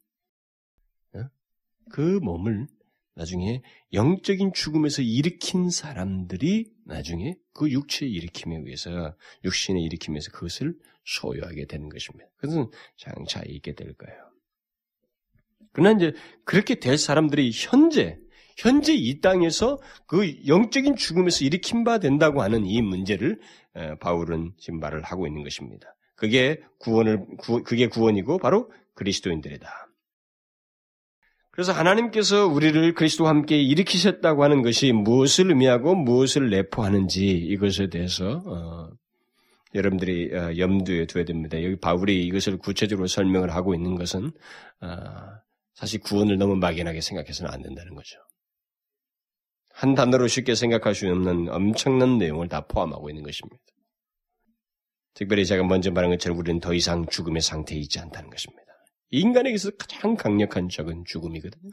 [1.16, 1.30] 어?
[1.92, 2.68] 그 몸을
[3.18, 11.90] 나중에 영적인 죽음에서 일으킨 사람들이 나중에 그 육체의 일으킴에 의해서 육신의 일으킴에서 그것을 소유하게 되는
[11.90, 12.30] 것입니다.
[12.38, 14.18] 그것은 장차 있게 될 거예요.
[15.74, 16.14] 그러나 이제
[16.46, 18.20] 그렇게 될 사람들이 현재
[18.56, 23.40] 현재 이 땅에서 그 영적인 죽음에서 일으킨 바 된다고 하는 이 문제를
[24.00, 25.96] 바울은 지금 말을 하고 있는 것입니다.
[26.16, 27.26] 그게 구원을
[27.66, 29.87] 그게 구원이고 바로 그리스도인들이다.
[31.58, 38.92] 그래서 하나님께서 우리를 그리스도와 함께 일으키셨다고 하는 것이 무엇을 의미하고 무엇을 내포하는지 이것에 대해서 어,
[39.74, 41.58] 여러분들이 어, 염두에 두어야 됩니다.
[41.64, 44.34] 여기 바울이 이것을 구체적으로 설명을 하고 있는 것은
[44.82, 44.90] 어,
[45.74, 48.20] 사실 구원을 너무 막연하게 생각해서는 안 된다는 거죠.
[49.74, 53.58] 한 단어로 쉽게 생각할 수 없는 엄청난 내용을 다 포함하고 있는 것입니다.
[55.16, 58.67] 특별히 제가 먼저 말한 것처럼 우리는 더 이상 죽음의 상태에 있지 않다는 것입니다.
[59.10, 61.72] 인간에게서 가장 강력한 적은 죽음이거든요.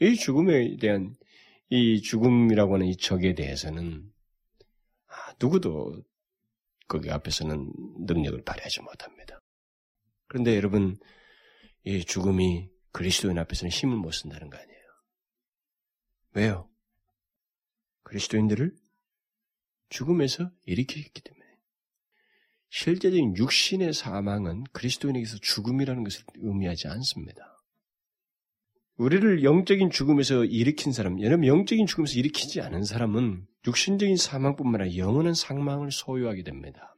[0.00, 1.14] 이 죽음에 대한
[1.70, 4.12] 이 죽음이라고 하는 이 적에 대해서는
[5.06, 6.02] 아, 누구도
[6.86, 7.72] 거기 앞에서는
[8.06, 9.40] 능력을 발휘하지 못합니다.
[10.26, 10.98] 그런데 여러분,
[11.84, 14.78] 이 죽음이 그리스도인 앞에서는 힘을 못 쓴다는 거 아니에요.
[16.34, 16.70] 왜요?
[18.02, 18.74] 그리스도인들을
[19.90, 21.37] 죽음에서 일으키기 때문에.
[22.70, 27.42] 실제적인 육신의 사망은 그리스도인에게서 죽음이라는 것을 의미하지 않습니다.
[28.96, 35.34] 우리를 영적인 죽음에서 일으킨 사람, 여러분 영적인 죽음에서 일으키지 않은 사람은 육신적인 사망뿐만 아니라 영원한
[35.34, 36.94] 상망을 소유하게 됩니다.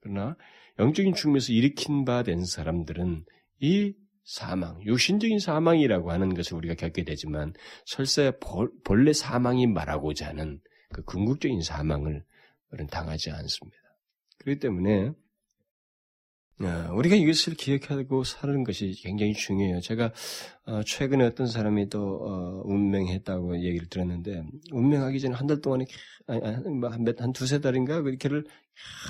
[0.00, 0.36] 그러나
[0.78, 3.24] 영적인 죽음에서 일으킨 바 된 사람들은
[3.60, 7.52] 이 사망, 육신적인 사망이라고 하는 것을 우리가 겪게 되지만
[7.84, 8.32] 설사
[8.84, 10.60] 본래 사망이 말하고자 하는
[10.94, 12.24] 그 궁극적인 사망을
[12.90, 13.83] 당하지 않습니다.
[14.38, 15.12] 그렇기 때문에
[16.60, 19.80] 어, 우리가 이것을 기억하고 사는 것이 굉장히 중요해요.
[19.80, 20.12] 제가
[20.66, 25.84] 어, 최근에 어떤 사람이 또 어, 운명했다고 얘기를 들었는데 운명하기 전에 한 달 동안에
[26.80, 28.44] 뭐 한한 두세 달인가 그렇게를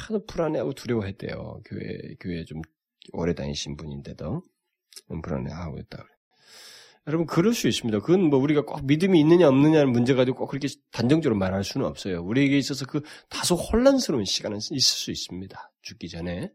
[0.09, 1.61] 하도 불안해하고 두려워했대요.
[1.67, 2.63] 교회 교회 좀
[3.13, 4.43] 오래 다니신 분인데도
[5.23, 6.05] 불안해하고 있다.
[7.07, 8.01] 여러분 그럴 수 있습니다.
[8.01, 12.23] 그건 뭐 우리가 꼭 믿음이 있느냐 없느냐는 문제 가지고 꼭 그렇게 단정적으로 말할 수는 없어요.
[12.23, 15.73] 우리에게 있어서 그 다소 혼란스러운 시간은 있을 수 있습니다.
[15.83, 16.51] 죽기 전에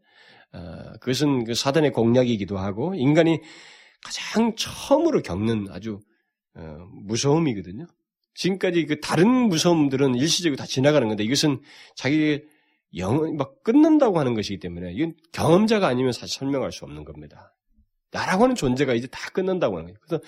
[0.52, 3.40] 어, 그것은 그 사단의 공략이기도 하고 인간이
[4.02, 6.00] 가장 처음으로 겪는 아주
[6.56, 7.86] 어, 무서움이거든요.
[8.34, 11.60] 지금까지 그 다른 무서움들은 일시적으로 다 지나가는 건데 이것은
[11.94, 12.44] 자기의
[12.96, 17.54] 영을 막 끊는다고 하는 것이기 때문에 이건 경험자가 아니면 사실 설명할 수 없는 겁니다.
[18.12, 19.98] 나라고 하는 존재가 이제 다 끝난다고 하는 거예요.
[20.00, 20.22] 그래서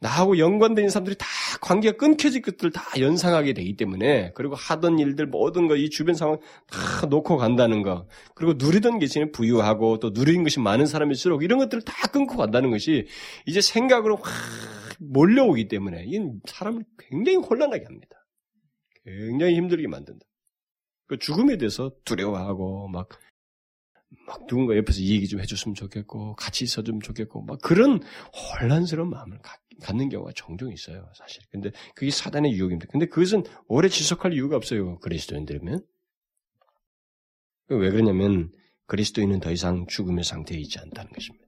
[0.00, 1.26] 나하고 연관된 사람들이 다
[1.60, 6.38] 관계가 끊겨질 것들을 다 연상하게 되기 때문에 그리고 하던 일들 모든 거 이 주변 상황
[6.70, 11.82] 다 놓고 간다는 거 그리고 누리던 것이 부유하고 또 누린 것이 많은 사람일수록 이런 것들을
[11.82, 13.06] 다 끊고 간다는 것이
[13.46, 14.32] 이제 생각으로 확
[15.00, 18.16] 몰려오기 때문에 이건 사람을 굉장히 혼란하게 합니다.
[19.04, 20.24] 굉장히 힘들게 만든다.
[21.06, 23.08] 그 죽음에 대해서 두려워하고 막
[24.26, 28.00] 막 누군가 옆에서 얘기 좀 해줬으면 좋겠고 같이 있어주면 좋겠고 막 그런
[28.60, 31.42] 혼란스러운 마음을 가, 갖는 경우가 종종 있어요 사실.
[31.50, 32.90] 근데 그게 사단의 유혹입니다.
[32.90, 35.84] 근데 그것은 오래 지속할 이유가 없어요 그리스도인들이면.
[37.68, 38.52] 왜 그러냐면
[38.86, 41.43] 그리스도인은 더 이상 죽음의 상태에 있지 않다는 것입니다.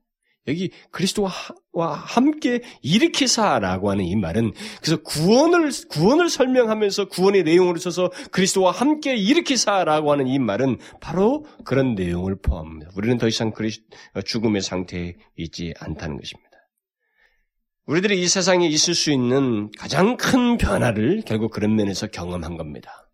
[0.47, 1.31] 여기 그리스도와
[1.73, 10.11] 함께 일으키사라고 하는 이 말은 그래서 구원을 구원을 설명하면서 구원의 내용으로 써서 그리스도와 함께 일으키사라고
[10.11, 12.91] 하는 이 말은 바로 그런 내용을 포함합니다.
[12.95, 13.81] 우리는 더 이상 그리스,
[14.25, 16.47] 죽음의 상태에 있지 않다는 것입니다.
[17.85, 23.09] 우리들이 이 세상에 있을 수 있는 가장 큰 변화를 결국 그런 면에서 경험한 겁니다.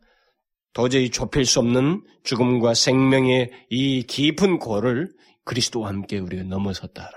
[0.74, 5.12] 도저히 좁힐 수 없는 죽음과 생명의 이 깊은 고를
[5.46, 7.12] 그리스도와 함께 우리가 넘어섰다는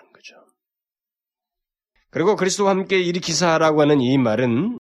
[2.17, 4.79] 그리고 그리스도와 함께 일으키사라고 하는 이 말은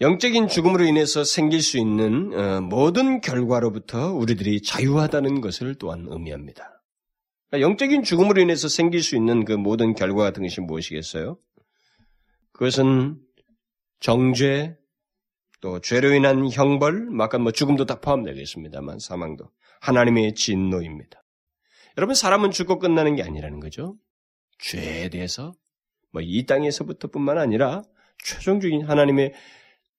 [0.00, 6.84] 영적인 죽음으로 인해서 생길 수 있는 어, 모든 결과로부터 우리들이 자유하다는 것을 또한 의미합니다.
[7.48, 11.36] 그러니까 영적인 죽음으로 인해서 생길 수 있는 그 모든 결과 같은 것이 무엇이겠어요?
[12.52, 13.18] 그것은
[13.98, 14.78] 정죄,
[15.60, 21.24] 또 죄로 인한 형벌, 아까 뭐 죽음도 다 포함되겠습니다만 사망도 하나님의 진노입니다.
[21.98, 23.96] 여러분 사람은 죽고 끝나는 게 아니라는 거죠.
[24.60, 25.54] 죄에 대해서
[26.12, 27.82] 뭐 이 땅에서부터뿐만 아니라
[28.24, 29.34] 최종적인 하나님의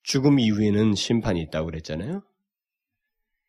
[0.04, 2.24] 죽음 이후에는 심판이 있다고 그랬잖아요.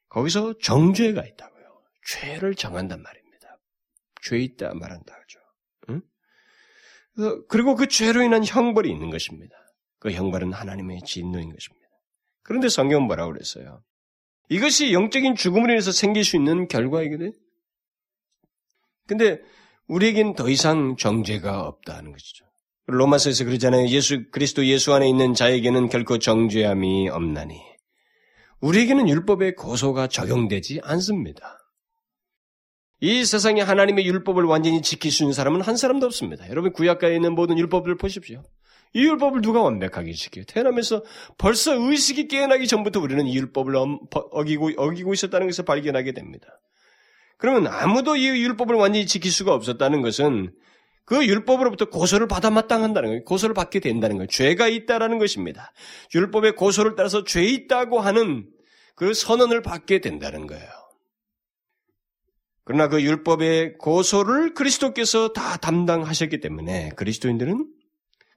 [0.08, 1.82] 거기서 정죄가 있다고요.
[2.06, 3.58] 죄를 정한단 말입니다.
[4.20, 5.40] 죄 있다 말한다 하죠.
[5.88, 6.02] 응?
[7.48, 9.56] 그리고 그 죄로 인한 형벌이 있는 것입니다.
[9.98, 11.88] 그 형벌은 하나님의 진노인 것입니다.
[12.42, 13.82] 그런데 성경은 뭐라고 그랬어요?
[14.48, 17.32] 이것이 영적인 죽음으로 인해서 생길 수 있는 결과이거든.
[19.06, 19.40] 근데
[19.86, 22.51] 우리에겐 더 이상 정죄가 없다는 것이죠.
[22.86, 23.88] 로마서에서 그러잖아요.
[23.88, 27.60] 예수 그리스도 예수 안에 있는 자에게는 결코 정죄함이 없나니
[28.60, 31.58] 우리에게는 율법의 고소가 적용되지 않습니다.
[33.00, 36.48] 이 세상에 하나님의 율법을 완전히 지킬 수 있는 사람은 한 사람도 없습니다.
[36.48, 38.42] 여러분 구약가에 있는 모든 율법을 보십시오.
[38.94, 40.44] 이 율법을 누가 완벽하게 지켜요?
[40.44, 41.02] 태어나면서
[41.38, 43.74] 벌써 의식이 깨어나기 전부터 우리는 이 율법을
[44.10, 46.46] 어기고, 어기고 있었다는 것을 발견하게 됩니다.
[47.38, 50.52] 그러면 아무도 이 율법을 완전히 지킬 수가 없었다는 것은
[51.04, 53.24] 그 율법으로부터 고소를 받아 마땅한다는 거예요.
[53.24, 54.28] 고소를 받게 된다는 거예요.
[54.28, 55.72] 죄가 있다라는 것입니다.
[56.14, 58.48] 율법의 고소를 따라서 죄 있다고 하는
[58.94, 60.68] 그 선언을 받게 된다는 거예요.
[62.64, 67.66] 그러나 그 율법의 고소를 그리스도께서 다 담당하셨기 때문에 그리스도인들은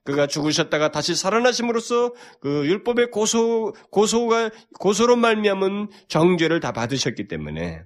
[0.04, 7.82] 그가 죽으셨다가 다시 살아나심으로써 그 율법의 고소 고소가 고소로 말미암은 정죄를 다 받으셨기 때문에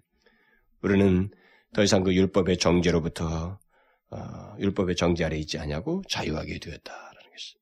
[0.83, 1.31] 우리는
[1.75, 3.60] 더 이상 그 율법의 정죄로부터 어,
[4.59, 7.55] 율법의 정죄 아래 있지 않냐고 자유하게 되었다라는 것이.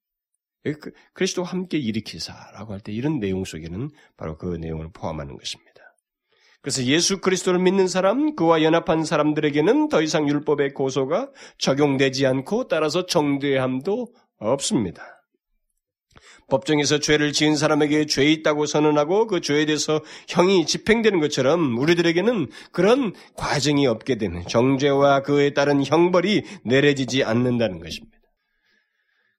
[0.81, 5.69] 그, 그리스도와 함께 일으키사라고 할 때 이런 내용 속에는 바로 그 내용을 포함하는 것입니다.
[6.61, 13.07] 그래서 예수 그리스도를 믿는 사람, 그와 연합한 사람들에게는 더 이상 율법의 고소가 적용되지 않고 따라서
[13.07, 15.18] 정죄함도 없습니다.
[16.49, 23.13] 법정에서 죄를 지은 사람에게 죄 있다고 선언하고 그 죄에 대해서 형이 집행되는 것처럼 우리들에게는 그런
[23.35, 28.19] 과정이 없게 되는 정죄와 그에 따른 형벌이 내려지지 않는다는 것입니다.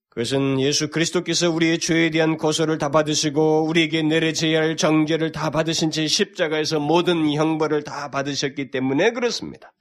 [0.10, 5.92] 그것은 예수 그리스도께서 우리의 죄에 대한 고소를 다 받으시고 우리에게 내려져야 할 정죄를 다 받으신
[5.92, 9.72] 채 십자가에서 모든 형벌을 다 받으셨기 때문에 그렇습니다.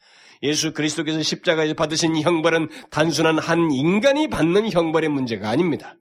[0.42, 5.96] 예수 그리스도께서 십자가에서 받으신 형벌은 단순한 한 인간이 받는 형벌의 문제가 아닙니다.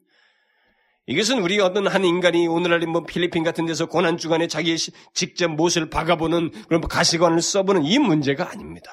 [1.08, 4.76] 이것은 우리 어떤 한 인간이 오늘날 뭐 필리핀 같은 데서 고난 주간에 자기
[5.14, 8.92] 직접 못을 박아보는 그런 뭐 가시관을 써보는 이 문제가 아닙니다.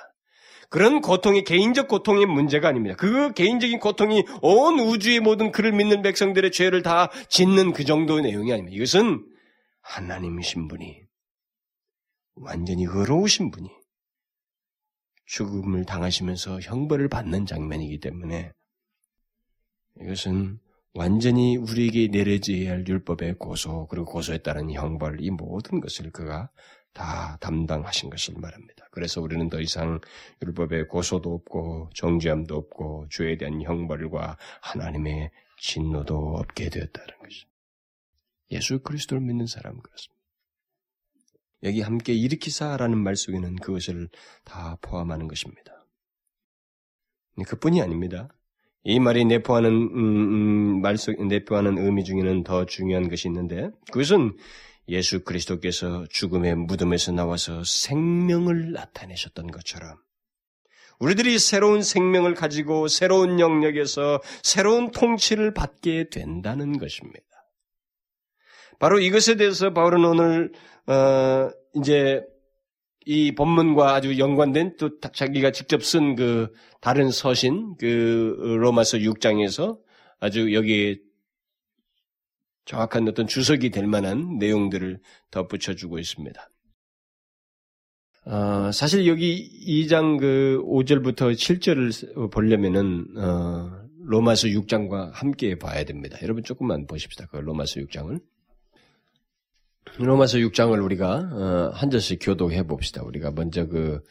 [0.71, 2.95] 그런 고통이 개인적 고통의 문제가 아닙니다.
[2.97, 8.53] 그 개인적인 고통이 온 우주의 모든 그를 믿는 백성들의 죄를 다 짓는 그 정도의 내용이
[8.53, 8.77] 아닙니다.
[8.77, 9.27] 이것은
[9.83, 11.03] 하나님이신 분이
[12.37, 13.69] 완전히 의로우신 분이
[15.27, 18.53] 죽음을 당하시면서 형벌을 받는 장면이기 때문에
[20.01, 20.61] 이것은
[20.95, 26.51] 완전히 우리에게 내려져야 할 율법의 고소, 그리고 고소에 따른 형벌, 이 모든 것을 그가
[26.93, 28.87] 다 담당하신 것을 말합니다.
[28.93, 30.01] 그래서 우리는 더 이상
[30.43, 37.51] 율법의 고소도 없고, 정죄함도 없고, 죄에 대한 형벌과 하나님의 진노도 없게 되었다는 것입니다.
[38.53, 40.15] 예수 그리스도를 믿는 사람은 그렇습니다.
[41.65, 44.09] 여기 함께 일으키사라는 말 속에는 그것을
[44.45, 45.87] 다 포함하는 것입니다.
[47.47, 48.29] 그뿐이 아닙니다.
[48.85, 54.37] 이 말이 내포하는 음, 음, 말속 내포하는 의미 중에는 더 중요한 것이 있는데 그것은
[54.89, 59.97] 예수 그리스도께서 죽음의 무덤에서 나와서 생명을 나타내셨던 것처럼
[60.99, 67.25] 우리들이 새로운 생명을 가지고 새로운 영역에서 새로운 통치를 받게 된다는 것입니다.
[68.79, 70.53] 바로 이것에 대해서 바울은 오늘
[70.87, 72.23] 어, 이제
[73.07, 79.79] 이 본문과 아주 연관된 또 자기가 직접 쓴 그 다른 서신 그 로마서 6장에서
[80.21, 80.99] 아주 여기에
[82.65, 86.49] 정확한 어떤 주석이 될 만한 내용들을 덧붙여 주고 있습니다.
[88.27, 96.19] 어, 사실 여기 2장 그 5절부터 7절을 보려면은 어, 로마서 6장과 함께 봐야 됩니다.
[96.23, 97.27] 여러분 조금만 보십시다.
[97.27, 98.19] 그 로마서 6장을.
[99.99, 103.03] 로마서 6장을 우리가 어, 한 절씩 교독해 봅시다.
[103.03, 104.03] 우리가 먼저 그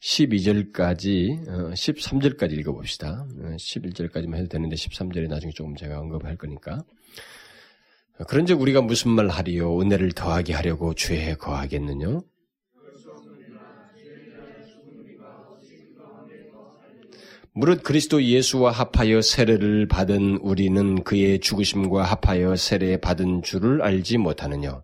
[0.00, 3.24] 12절까지 13절까지 어, 읽어 봅시다.
[3.30, 6.82] 11절까지만 어, 해도 되는데 13절에 나중에 조금 제가 언급할 거니까.
[8.26, 9.80] 그런즉 우리가 무슨 말 하리요?
[9.80, 12.20] 은혜를 더하게 하려고 죄에 거하겠느냐?
[17.54, 24.82] 무릇 그리스도 예수와 합하여 세례를 받은 우리는 그의 죽으심과 합하여 세례 받은 줄을 알지 못하느냐.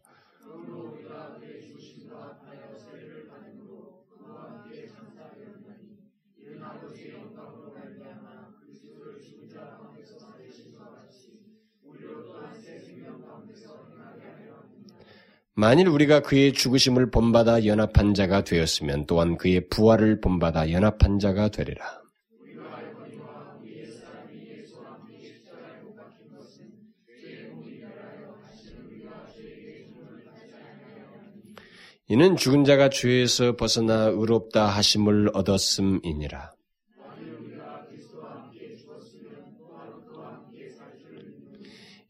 [15.59, 21.85] 만일 우리가 그의 죽으심을 본받아 연합한 자가 되었으면 또한 그의 부활을 본받아 연합한 자가 되리라.
[32.07, 36.58] 이는 죽은 자가 죄에서 벗어나 의롭다 하심을 얻었음이니라.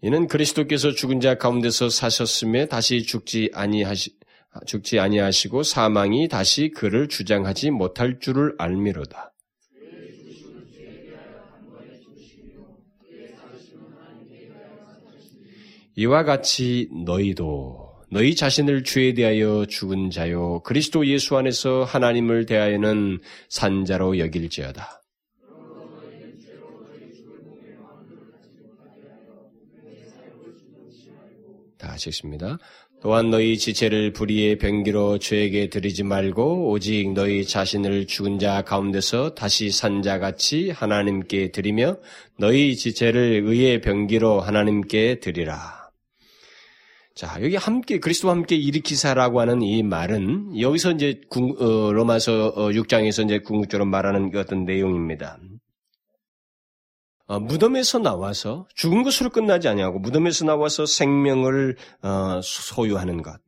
[0.01, 4.16] 이는 그리스도께서 죽은 자 가운데서 사셨음에 다시 죽지 아니하시
[4.66, 9.34] 죽지 아니하시고 사망이 다시 그를 주장하지 못할 줄을 알미로다.
[15.96, 23.18] 이와 같이 너희도 너희 자신을 죄에 대하여 죽은 자요 그리스도 예수 안에서 하나님을 대하여는
[23.49, 25.03] 산자로 여길지어다.
[31.89, 32.59] 다시 읽습니다.
[33.01, 39.70] 또한 너희 지체를 불의의 병기로 죄에게 드리지 말고 오직 너희 자신을 죽은 자 가운데서 다시
[39.70, 41.97] 산 자 같이 하나님께 드리며
[42.39, 45.89] 너희 지체를 의의 병기로 하나님께 드리라.
[47.14, 53.22] 자, 여기 함께, 그리스도와 함께 일으키사라고 하는 이 말은 여기서 이제 군, 어, 로마서 6장에서
[53.22, 55.39] 어, 이제 궁극적으로 말하는 그 어떤 내용입니다.
[57.28, 63.38] 어, 무덤에서 나와서 죽은 것으로 끝나지 아니하고 무덤에서 나와서 생명을 어, 소유하는 것.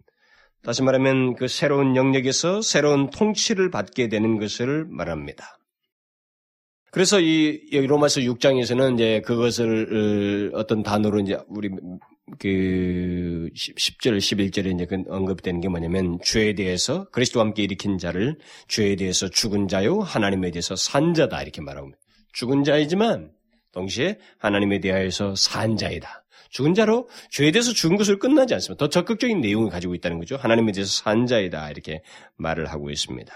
[0.63, 5.57] 다시 말하면 그 새로운 영역에서 새로운 통치를 받게 되는 것을 말합니다.
[6.91, 11.71] 그래서 이 로마서 6장에서는 이제 그것을 어, 어떤 단어로 이제 우리
[12.39, 18.37] 그 10절, 11절에 이제 그 언급되는 게 뭐냐면 죄에 대해서 그리스도와 함께 일으킨 자를
[18.69, 21.91] 죄에 대해서 죽은 자요 하나님에 대해서 산 자다 이렇게 말하고
[22.35, 23.33] 죽은 자이지만
[23.73, 26.25] 동시에 하나님에 대하여서 산 자이다.
[26.51, 28.85] 죽은 자로 죄에 대해서 죽은 것을 끝나지 않습니다.
[28.85, 30.37] 더 적극적인 내용을 가지고 있다는 거죠.
[30.37, 31.71] 하나님에 대해서 산 자이다.
[31.71, 32.03] 이렇게
[32.37, 33.33] 말을 하고 있습니다.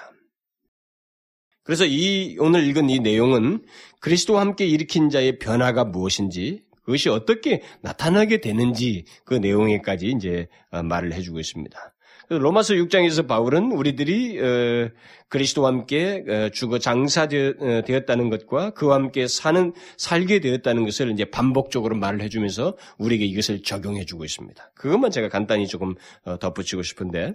[1.63, 3.65] 그래서 이 오늘 읽은 이 내용은
[4.01, 11.15] 그리스도와 함께 일으킨 자의 변화가 무엇인지 그것이 어떻게 나타나게 되는지 그 내용에까지 이제 어, 말을
[11.15, 11.94] 해주고 있습니다.
[12.29, 14.91] 로마서 6장에서 바울은 우리들이 어,
[15.29, 22.23] 그리스도와 함께 어, 죽어 장사되었다는 것과 그와 함께 사는 살게 되었다는 것을 이제 반복적으로 말을
[22.23, 24.73] 해주면서 우리에게 이것을 적용해주고 있습니다.
[24.75, 25.95] 그것만 제가 간단히 조금
[26.25, 27.35] 어, 덧붙이고 싶은데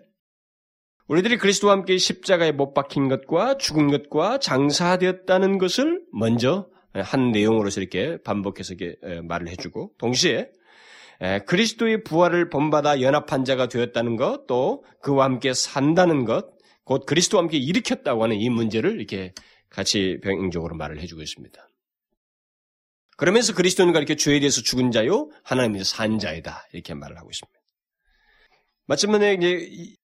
[1.08, 8.18] 우리들이 그리스도와 함께 십자가에 못 박힌 것과 죽은 것과 장사되었다는 것을 먼저 한 내용으로서 이렇게
[8.22, 10.50] 반복해서 이렇게 말을 해주고 동시에
[11.46, 16.48] 그리스도의 부활을 본받아 연합한 자가 되었다는 것, 또 그와 함께 산다는 것,
[16.84, 19.34] 곧 그리스도와 함께 일으켰다고 하는 이 문제를 이렇게
[19.70, 21.70] 같이 병행적으로 말을 해주고 있습니다.
[23.18, 26.66] 그러면서 그리스도인과 이렇게 죄에 대해서 죽은 자요, 하나님의 산 자이다.
[26.72, 27.60] 이렇게 말을 하고 있습니다.
[28.88, 29.98] 마침내 이제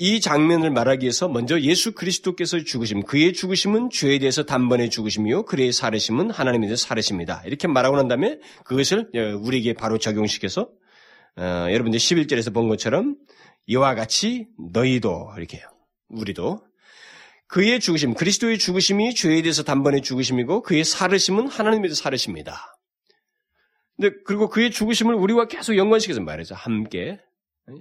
[0.00, 5.72] 이 장면을 말하기 위해서 먼저 예수 그리스도께서 죽으심, 그의 죽으심은 죄에 대해서 단번에 죽으심이요, 그의
[5.72, 7.42] 살으심은 하나님에 대해서 살으십니다.
[7.44, 10.70] 이렇게 말하고 난 다음에 그것을 어, 우리에게 바로 적용시켜서
[11.36, 13.16] 어, 여러분들 11절에서 본 것처럼
[13.66, 15.62] 이와 같이 너희도 이렇게
[16.10, 16.64] 우리도
[17.48, 22.78] 그의 죽으심, 그리스도의 죽으심이 죄에 대해서 단번에 죽으심이고 그의 살으심은 하나님에 대해서 살으십니다.
[23.96, 27.18] 근데 그리고 그의 죽으심을 우리와 계속 연관시켜서 말해서 함께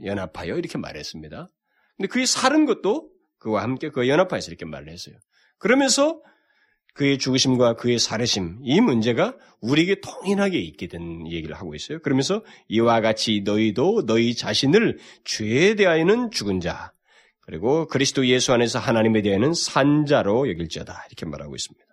[0.04, 1.50] 연합하여 이렇게 말했습니다.
[1.98, 5.16] 근데 그의 살은 것도 그와 함께 그 연합하여서 이렇게 말을 했어요.
[5.58, 6.22] 그러면서
[6.94, 12.00] 그의 죽으심과 그의 살으심, 이 문제가 우리에게 통인하게 있게 된 얘기를 하고 있어요.
[12.00, 16.92] 그러면서 이와 같이 너희도 너희 자신을 죄에 대하여는 죽은 자,
[17.42, 21.06] 그리고 그리스도 예수 안에서 하나님에 대하여는 산자로 여길지어다.
[21.08, 21.86] 이렇게 말하고 있습니다.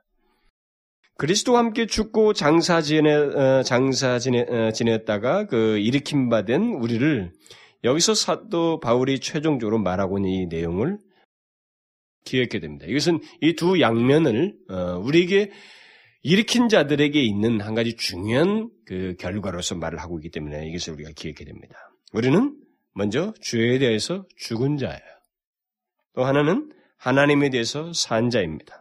[1.17, 7.31] 그리스도와 함께 죽고 장사 지내, 어, 장사 지내, 어, 지냈다가 그 일으킴 받은 우리를
[7.85, 10.99] 여기서 사도 바울이 최종적으로 말하고 있는 이 내용을
[12.25, 12.87] 기억하게 됩니다.
[12.89, 15.51] 이것은 이 두 양면을 어, 우리에게
[16.23, 21.45] 일으킨 자들에게 있는 한 가지 중요한 그 결과로서 말을 하고 있기 때문에 이것을 우리가 기억해야
[21.45, 21.77] 됩니다.
[22.15, 22.57] 우리는
[22.95, 25.01] 먼저 죄에 대해서 죽은 자예요.
[26.15, 28.81] 또 하나는 하나님에 대해서 산 자입니다.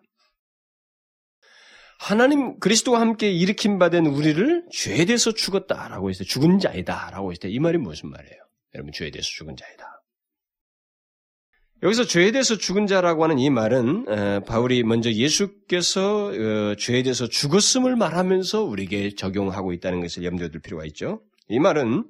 [1.99, 6.25] 하나님 그리스도와 함께 일으킴 받은 우리를 죄에 대해서 죽었다라고 했어요.
[6.25, 8.43] 죽은 자이다라고 했을 때 이 말이 무슨 말이에요?
[8.75, 10.03] 여러분 죄에 대해서 죽은 자이다.
[11.83, 17.97] 여기서 죄에 대해서 죽은 자라고 하는 이 말은 바울이 먼저 예수께서 어, 죄에 대해서 죽었음을
[17.97, 21.21] 말하면서 우리에게 적용하고 있다는 것을 염두에 둘 필요가 있죠.
[21.49, 22.05] 이 말은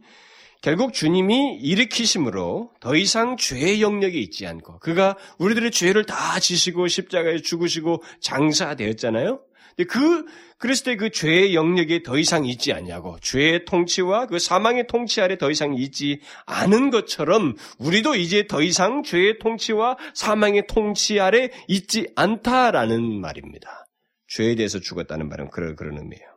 [0.61, 7.39] 결국 주님이 일으키심으로 더 이상 죄의 영역이 있지 않고 그가 우리들의 죄를 다 지시고 십자가에
[7.39, 9.41] 죽으시고 장사되었잖아요.
[9.88, 10.26] 그
[10.58, 15.52] 그리스도의 그 죄의 영역이 더 이상 있지 않냐고 죄의 통치와 그 사망의 통치 아래 더
[15.52, 23.20] 이상 있지 않은 것처럼 우리도 이제 더 이상 죄의 통치와 사망의 통치 아래 있지 않다라는
[23.20, 23.88] 말입니다.
[24.28, 26.28] 죄에 대해서 죽었다는 말은 그런 그런 의미예요.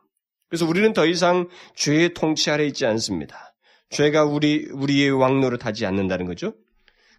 [0.49, 3.53] 그래서 우리는 더 이상 죄의 통치 아래 있지 않습니다.
[3.89, 6.53] 죄가 우리 우리의 왕노를 타지 않는다는 거죠.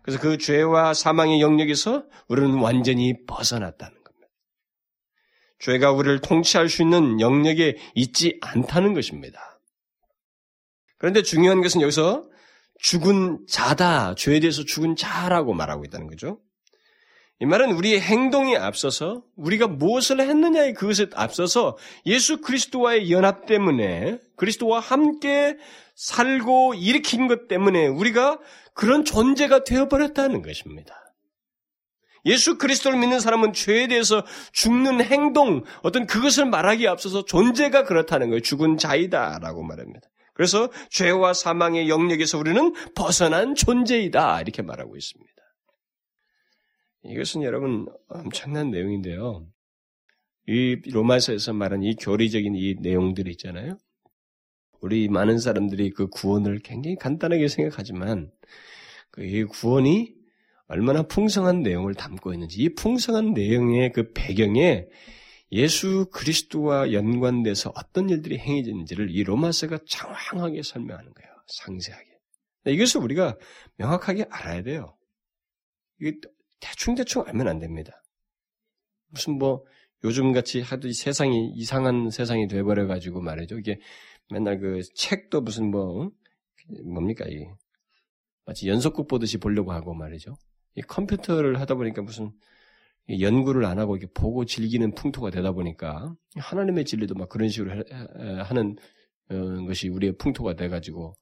[0.03, 3.98] 그래서 그 죄와 사망의 영역에서 우리는 완전히 벗어났다는
[5.61, 9.61] 죄가 우리를 통치할 수 있는 영역에 있지 않다는 것입니다.
[10.99, 12.27] 그런데 중요한 것은 여기서
[12.81, 16.41] 죽은 자다, 죄에 대해서 죽은 자라고 말하고 있다는 거죠.
[17.41, 24.81] 이 말은 우리의 행동에 앞서서 우리가 무엇을 했느냐에 그것에 앞서서 예수 그리스도와의 연합 때문에 그리스도와
[24.81, 25.57] 함께
[25.95, 28.41] 살고 일으킨 것 때문에 우리가
[28.75, 30.95] 그런 존재가 되어버렸다는 것입니다.
[32.25, 38.41] 예수 그리스도를 믿는 사람은 죄에 대해서 죽는 행동, 어떤 그것을 말하기에 앞서서 존재가 그렇다는 거예요.
[38.41, 40.09] 죽은 자이다라고 말합니다.
[40.35, 44.41] 그래서 죄와 사망의 영역에서 우리는 벗어난 존재이다.
[44.41, 45.33] 이렇게 말하고 있습니다.
[47.05, 49.47] 이것은 여러분 엄청난 내용인데요.
[50.47, 53.79] 이 로마서에서 말한 이 교리적인 이 내용들이 있잖아요.
[54.81, 58.31] 우리 많은 사람들이 그 구원을 굉장히 간단하게 생각하지만
[59.11, 60.15] 그 구원이
[60.69, 64.87] 얼마나 풍성한 내용을 담고 있는지 이 풍성한 내용의 그 배경에
[65.51, 71.33] 예수 그리스도와 연관돼서 어떤 일들이 행해지는지를 이 로마서가 장황하게 설명하는 거예요.
[71.47, 72.07] 상세하게.
[72.67, 73.39] 이것을 우리가
[73.77, 74.95] 명확하게 알아야 돼요.
[76.01, 76.19] 이게
[76.61, 78.03] 대충대충 알면 안 됩니다.
[79.09, 79.65] 무슨 뭐
[80.05, 83.59] 요즘 같이 하도 세상이 이상한 세상이 돼버려 가지고 말이죠.
[83.59, 83.81] 이게
[84.31, 86.11] 맨날 그 책도 무슨 뭐
[86.85, 87.47] 뭡니까 이
[88.45, 90.37] 마치 연속극 보듯이 보려고 하고 말이죠.
[90.75, 92.33] 이 컴퓨터를 하다 보니까 무슨
[93.09, 97.85] 연구를 안 하고 이렇게 보고 즐기는 풍토가 되다 보니까 하나님의 진리도 막 그런 식으로
[98.45, 98.77] 하는
[99.31, 101.15] 어, 것이 우리의 풍토가 돼가지고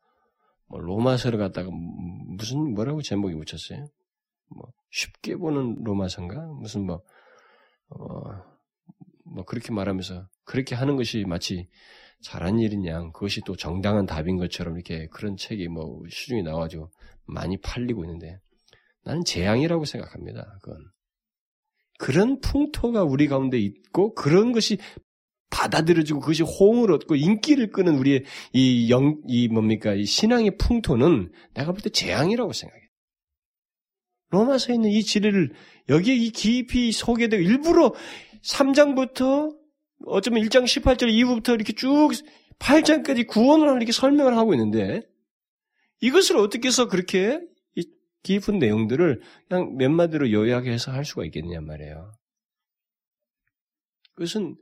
[0.69, 3.87] 뭐 로마서를 갖다가 무슨 뭐라고 제목이 붙였어요?
[4.49, 7.03] 뭐 쉽게 보는 로마서인가 무슨 뭐
[7.91, 7.99] 어,
[9.25, 11.69] 뭐 그렇게 말하면서 그렇게 하는 것이 마치
[12.23, 16.91] 잘한 일이냐 그것이 또 정당한 답인 것처럼 이렇게 그런 책이 뭐 시중에 나와가지고
[17.27, 18.41] 많이 팔리고 있는데
[19.07, 20.59] 나는 재앙이라고 생각합니다.
[20.63, 20.85] 그건.
[21.99, 24.79] 그런 풍토가 우리 가운데 있고 그런 것이
[25.51, 31.73] 받아들여지고 그것이 호응을 얻고 인기를 끄는 우리의 이 영, 이 뭡니까, 이 신앙의 풍토는 내가
[31.73, 32.83] 볼 때 재앙이라고 생각해.
[34.31, 35.53] 로마서에 있는 이 진리를
[35.89, 37.95] 여기에 이 깊이 소개되고 일부러
[38.43, 39.57] 3장부터
[40.05, 42.11] 어쩌면 1장 18절 이후부터 이렇게 쭉
[42.59, 45.03] 8장까지 구원을 이렇게 설명을 하고 있는데
[46.01, 47.41] 이것을 어떻게 해서 그렇게
[48.27, 52.13] 깊은 내용들을 그냥 몇 마디로 요약해서 할 수가 있겠냐 말이에요.
[54.15, 54.57] 그것은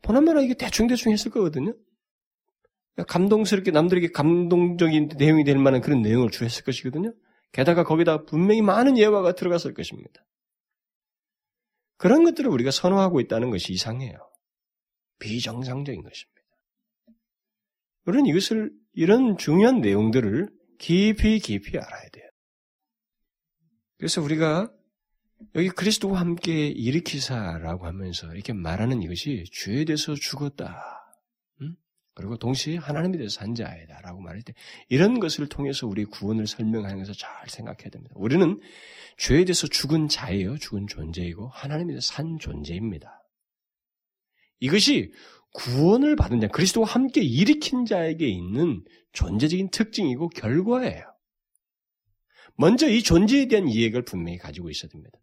[0.00, 1.76] 보나마나 이게 대충대충 했을 거거든요.
[3.06, 7.12] 감동스럽게 남들에게 감동적인 내용이 될 만한 그런 내용을 주했을 것이거든요.
[7.52, 10.24] 게다가 거기다 분명히 많은 예화가 들어갔을 것입니다.
[11.98, 14.16] 그런 것들을 우리가 선호하고 있다는 것이 이상해요.
[15.18, 16.40] 비정상적인 것입니다.
[18.06, 20.48] 우리는 이것을, 이런 중요한 내용들을
[20.78, 22.28] 깊이 깊이 알아야 돼요.
[23.98, 24.72] 그래서 우리가
[25.54, 31.04] 여기 그리스도와 함께 일으키사라고 하면서 이렇게 말하는 이것이 죄에 대해서 죽었다.
[32.14, 34.54] 그리고 동시에 하나님에 대해서 산 자이다라고 말할 때
[34.88, 38.14] 이런 것을 통해서 우리 구원을 설명하는 것을 잘 생각해야 됩니다.
[38.16, 38.60] 우리는
[39.18, 40.56] 죄에 대해서 죽은 자예요.
[40.58, 43.20] 죽은 존재이고 하나님에 대해서 산 존재입니다.
[44.60, 45.12] 이것이
[45.54, 51.04] 구원을 받은 자, 그리스도와 함께 일으킨 자에게 있는 존재적인 특징이고 결과예요.
[52.56, 55.18] 먼저 이 존재에 대한 이해를 분명히 가지고 있어야 됩니다.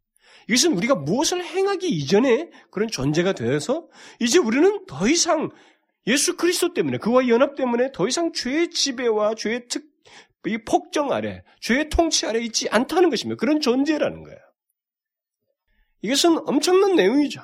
[0.48, 3.88] 이것은 우리가 무엇을 행하기 이전에 그런 존재가 되어서
[4.20, 5.50] 이제 우리는 더 이상
[6.08, 9.86] 예수 그리스도 때문에 그와 연합 때문에 더 이상 죄의 지배와 죄의 특,
[10.48, 13.38] 이 폭정 아래, 죄의 통치 아래 있지 않다는 것입니다.
[13.38, 14.40] 그런 존재라는 거예요.
[16.02, 17.42] 이것은 엄청난 내용이죠.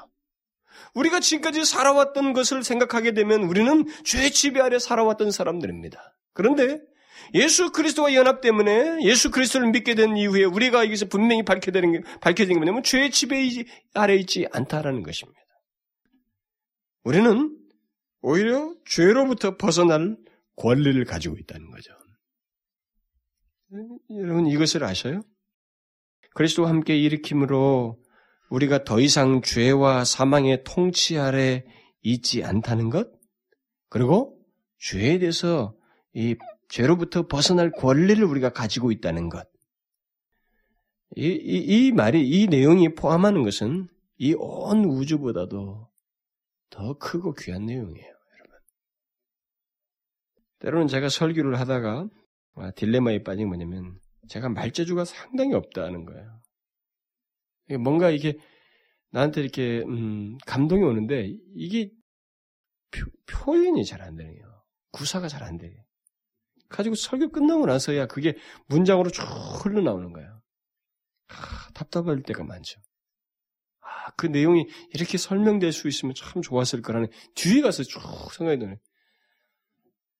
[0.94, 6.16] 우리가 지금까지 살아왔던 것을 생각하게 되면 우리는 죄의 지배 아래 살아왔던 사람들입니다.
[6.34, 6.80] 그런데
[7.34, 12.54] 예수 그리스도와 연합 때문에 예수 그리스도를 믿게 된 이후에 우리가 여기서 분명히 밝혀지는 게, 밝혀진
[12.54, 13.48] 게 뭐냐면 죄의 지배
[13.94, 15.40] 아래 있지 않다라는 것입니다.
[17.04, 17.58] 우리는
[18.22, 20.18] 오히려 죄로부터 벗어날
[20.56, 21.94] 권리를 가지고 있다는 거죠.
[24.12, 25.22] 여러분 이것을 아셔요?
[26.34, 27.98] 그리스도와 함께 일으킴으로
[28.50, 31.66] 우리가 더 이상 죄와 사망의 통치 아래
[32.02, 33.10] 있지 않다는 것,
[33.90, 34.38] 그리고
[34.80, 35.76] 죄에 대해서
[36.14, 36.36] 이
[36.70, 39.48] 죄로부터 벗어날 권리를 우리가 가지고 있다는 것.
[41.16, 43.88] 이, 이, 이 말이, 이 내용이 포함하는 것은
[44.18, 45.88] 이 온 우주보다도
[46.70, 48.60] 더 크고 귀한 내용이에요, 여러분.
[50.60, 52.10] 때로는 제가 설교를 하다가
[52.76, 56.37] 딜레마에 빠진 뭐냐면 제가 말재주가 상당히 없다는 거예요.
[57.76, 58.38] 뭔가 이게
[59.12, 61.92] 나한테 이렇게 음, 감동이 오는데 이게
[62.92, 63.06] 표,
[63.56, 64.64] 현이 잘 안 되네요.
[64.92, 65.74] 구사가 잘 안 돼.
[66.70, 68.36] 가지고 설교 끝나고 나서야 그게
[68.68, 69.24] 문장으로 쭉
[69.64, 70.42] 흘러나오는 거예요.
[71.30, 72.80] 아, 답답할 때가 많죠.
[73.82, 78.00] 아, 그 내용이 이렇게 설명될 수 있으면 참 좋았을 거라는 뒤에 가서 쭉
[78.34, 78.80] 생각이 드네.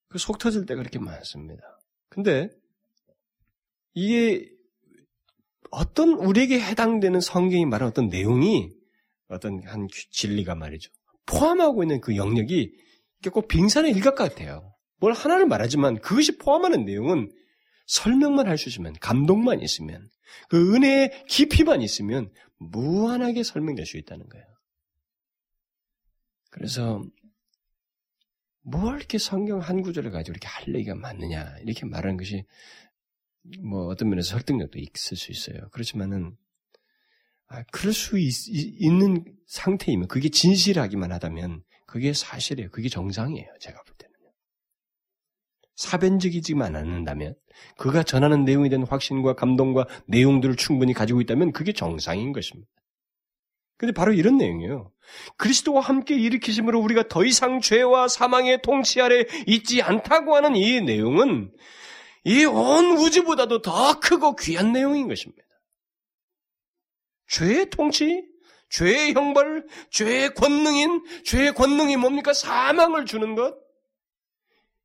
[0.10, 1.64] 그속 터질 때가 그렇게 많습니다.
[2.10, 2.50] 근데
[3.94, 4.50] 이게
[5.72, 8.72] 어떤 우리에게 해당되는 성경이 말하는 어떤 내용이
[9.28, 10.92] 어떤 한 진리가 말이죠.
[11.26, 12.72] 포함하고 있는 그 영역이
[13.32, 14.74] 꼭 빙산의 일각 같아요.
[15.00, 17.32] 뭘 하나를 말하지만 그것이 포함하는 내용은
[17.88, 20.08] 설명만 할 수 있으면, 감동만 있으면,
[20.50, 24.46] 그 은혜의 깊이만 있으면 무한하게 설명될 수 있다는 거예요.
[26.50, 27.04] 그래서
[28.62, 32.46] 뭘 이렇게 성경 한 구절을 가지고 이렇게 할 얘기가 많느냐 이렇게 말하는 것이
[33.62, 35.70] 뭐 어떤 면에서 설득력도 있을 수 있어요.
[35.72, 36.36] 그렇지만은
[37.50, 38.34] 아, 그럴 수 있,
[38.92, 42.70] 는 상태이면 그게 진실하기만 하다면 그게 사실이에요.
[42.72, 43.48] 그게 정상이에요.
[43.60, 44.14] 제가 볼 때는.
[45.78, 47.36] 사변적이지만 않는다면
[47.78, 52.70] 그가 전하는 내용에 대한 확신과 감동과 내용들을 충분히 가지고 있다면 그게 정상인 것입니다.
[53.78, 54.92] 근데 바로 이런 내용이에요.
[55.38, 61.52] 그리스도와 함께 일으키심으로 우리가 더 이상 죄와 사망의 통치 아래 있지 않다고 하는 이 내용은
[62.26, 65.44] 이 온 우주보다도 더 크고 귀한 내용인 것입니다.
[67.28, 68.26] 죄의 통치,
[68.70, 72.34] 죄의 형벌, 죄의 권능인, 죄의 권능이 뭡니까?
[72.34, 73.56] 사망을 주는 것.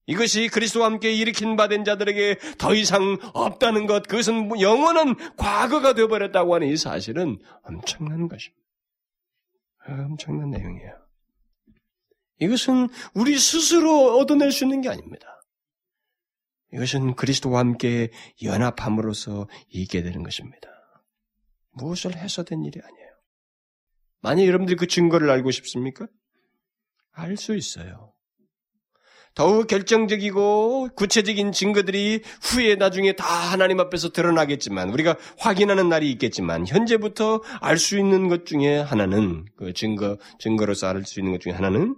[0.07, 6.69] 이것이 그리스도와 함께 일으킨 바된 자들에게 더 이상 없다는 것, 그것은 영원한 과거가 되어버렸다고 하는
[6.69, 8.63] 이 사실은 엄청난 것입니다.
[9.87, 11.03] 엄청난 내용이에요.
[12.41, 15.32] 이것은 우리 스스로 얻어낼 수 있는 게 아닙니다.
[16.73, 18.11] 이것은 그리스도와 함께
[18.43, 20.69] 연합함으로써 있게 되는 것입니다.
[21.73, 23.09] 무엇을 해서 된 일이 아니에요.
[24.21, 26.07] 만약 여러분들이 그 증거를 알고 싶습니까?
[27.13, 28.13] 알 수 있어요.
[29.35, 37.43] 더욱 결정적이고 구체적인 증거들이 후에 나중에 다 하나님 앞에서 드러나겠지만 우리가 확인하는 날이 있겠지만 현재부터
[37.61, 41.97] 알 수 있는 것 중에 하나는 그 증거 증거로서 알 수 있는 것 중에 하나는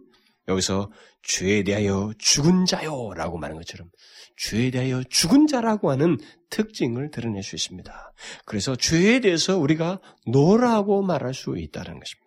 [0.48, 0.90] 여기서
[1.22, 3.88] 죄에 대하여 죽은 자요라고 말하는 것처럼
[4.36, 6.18] 죄에 대하여 죽은 자라고 하는
[6.50, 8.12] 특징을 드러낼 수 있습니다.
[8.44, 12.24] 그래서 죄에 대해서 우리가 no라고 말할 수 있다는 것입니다.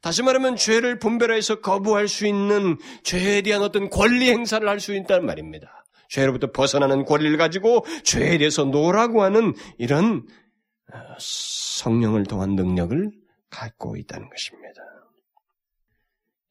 [0.00, 5.24] 다시 말하면 죄를 분별해서 거부할 수 있는 죄에 대한 어떤 권리 행사를 할 수 있다는
[5.24, 5.84] 말입니다.
[6.08, 10.26] 죄로부터 벗어나는 권리를 가지고 죄에 대해서 no라고 하는 이런
[10.92, 13.10] 어, 성령을 통한 능력을
[13.50, 14.82] 갖고 있다는 것입니다.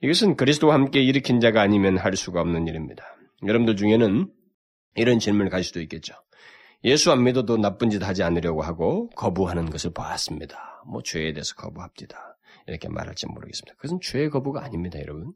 [0.04, 3.06] 이것은 그리스도와 함께 일으킨 자가 아니면 할 수가 없는 일입니다.
[3.48, 4.30] 여러분들 중에는
[4.96, 6.14] 이런 질문을 가질 수도 있겠죠.
[6.84, 10.84] 예수 안 믿어도 나쁜 짓 하지 않으려고 하고 거부하는 것을 보았습니다.
[10.86, 12.38] 뭐 죄에 대해서 거부합니다.
[12.68, 13.76] 이렇게 말할지 모르겠습니다.
[13.76, 15.34] 그것은 죄의 거부가 아닙니다, 여러분.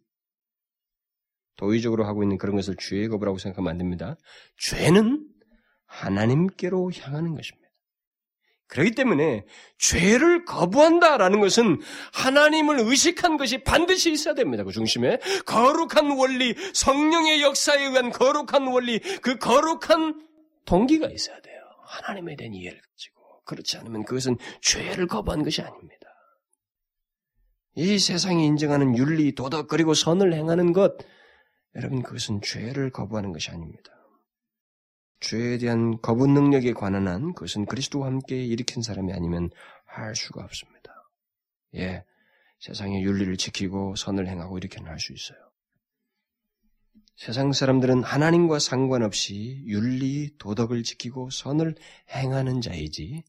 [1.56, 4.18] 도의적으로 하고 있는 그런 것을 죄의 거부라고 생각하면 안 됩니다.
[4.58, 5.26] 죄는
[5.86, 7.67] 하나님께로 향하는 것입니다.
[8.68, 9.46] 그렇기 때문에
[9.78, 11.80] 죄를 거부한다라는 것은
[12.14, 14.64] 하나님을 의식한 것이 반드시 있어야 됩니다.
[14.64, 20.22] 그 중심에 거룩한 원리, 성령의 역사에 의한 거룩한 원리, 그 거룩한
[20.66, 21.62] 동기가 있어야 돼요.
[21.86, 25.96] 하나님에 대한 이해를 가지고 그렇지 않으면 그것은 죄를 거부한 것이 아닙니다.
[27.76, 30.98] 이 세상이 인정하는 윤리, 도덕 그리고 선을 행하는 것,
[31.76, 33.92] 여러분 그것은 죄를 거부하는 것이 아닙니다.
[35.20, 39.50] 죄에 대한 거부 능력에 관한 한 그것은 그리스도와 함께 일으킨 사람이 아니면
[39.86, 41.10] 할 수가 없습니다.
[41.76, 42.04] 예,
[42.60, 45.38] 세상의 윤리를 지키고 선을 행하고 이렇게는 할 수 있어요.
[47.16, 51.76] 세상 사람들은 하나님과 상관없이 윤리, 도덕을 지키고 선을
[52.12, 53.24] 행하는 자이지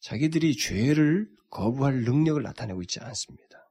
[0.00, 3.70] 자기들이 죄를 거부할 능력을 나타내고 있지 않습니다.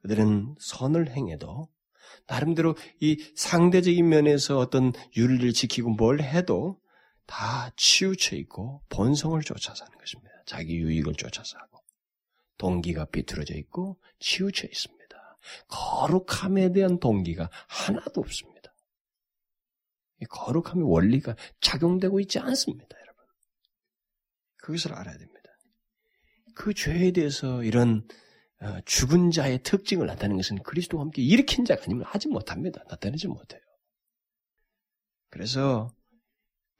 [0.00, 1.68] 그들은 선을 행해도
[2.26, 6.80] 나름대로 이 상대적인 면에서 어떤 윤리를 지키고 뭘 해도
[7.26, 10.30] 다 치우쳐 있고 본성을 쫓아 사는 것입니다.
[10.46, 11.82] 자기 유익을 쫓아서 하고
[12.56, 14.98] 동기가 비틀어져 있고 치우쳐 있습니다.
[15.68, 18.74] 거룩함에 대한 동기가 하나도 없습니다.
[20.20, 23.24] 이 거룩함의 원리가 작용되고 있지 않습니다, 여러분.
[24.56, 25.38] 그것을 알아야 됩니다.
[26.54, 28.27] 그 죄에 대해서 이런 어,
[28.84, 32.82] 죽은 자의 특징을 나타내는 것은 그리스도와 함께 일으킨 자가 아니면 하지 못합니다.
[32.88, 33.60] 나타내지 못해요.
[35.30, 35.88] 그래서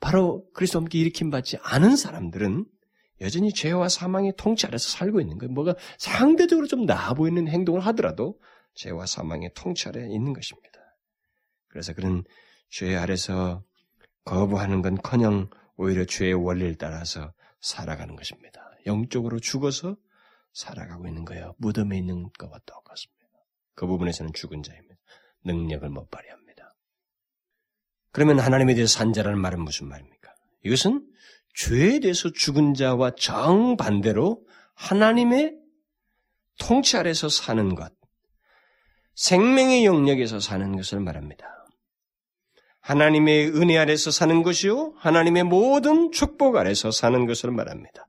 [0.01, 2.67] 바로 그리스도와 함께 일으킴 받지 않은 사람들은
[3.21, 5.53] 여전히 죄와 사망의 통치 아래서 살고 있는 거예요.
[5.53, 8.41] 뭐가 상대적으로 좀 나아 보이는 행동을 하더라도
[8.75, 10.79] 죄와 사망의 통치 아래 있는 것입니다.
[11.69, 12.25] 그래서 그런
[12.71, 13.65] 죄 아래서
[14.25, 18.61] 거부하는 건 커녕 오히려 죄의 원리를 따라서 살아가는 것입니다.
[18.87, 19.97] 영적으로 죽어서
[20.59, 21.55] 살아가고 있는 거예요.
[21.59, 23.19] 무덤에 있는 것과 똑같습니다.
[23.75, 24.97] 그 부분에서는 죽은 자입니다.
[25.45, 26.75] 능력을 못 발휘합니다.
[28.11, 30.35] 그러면 하나님에 대해서 산 자라는 말은 무슨 말입니까?
[30.65, 31.07] 이것은
[31.55, 34.45] 죄에 대해서 죽은 자와 정반대로
[34.75, 35.57] 하나님의
[36.59, 37.93] 통치 아래서 사는 것,
[39.15, 41.47] 생명의 영역에서 사는 것을 말합니다.
[42.81, 48.09] 하나님의 은혜 아래서 사는 것이요, 하나님의 모든 축복 아래서 사는 것을 말합니다.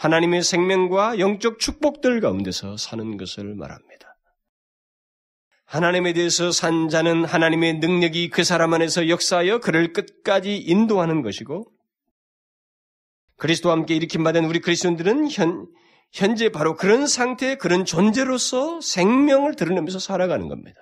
[0.00, 4.16] 하나님의 생명과 영적 축복들 가운데서 사는 것을 말합니다.
[5.66, 11.70] 하나님에 대해서 산 자는 하나님의 능력이 그 사람 안에서 역사하여 그를 끝까지 인도하는 것이고,
[13.36, 15.66] 그리스도와 함께 일으킴 받은 우리 그리스도인들은 현,
[16.12, 20.80] 현재 바로 그런 상태의 그런 존재로서 생명을 드러내면서 살아가는 겁니다.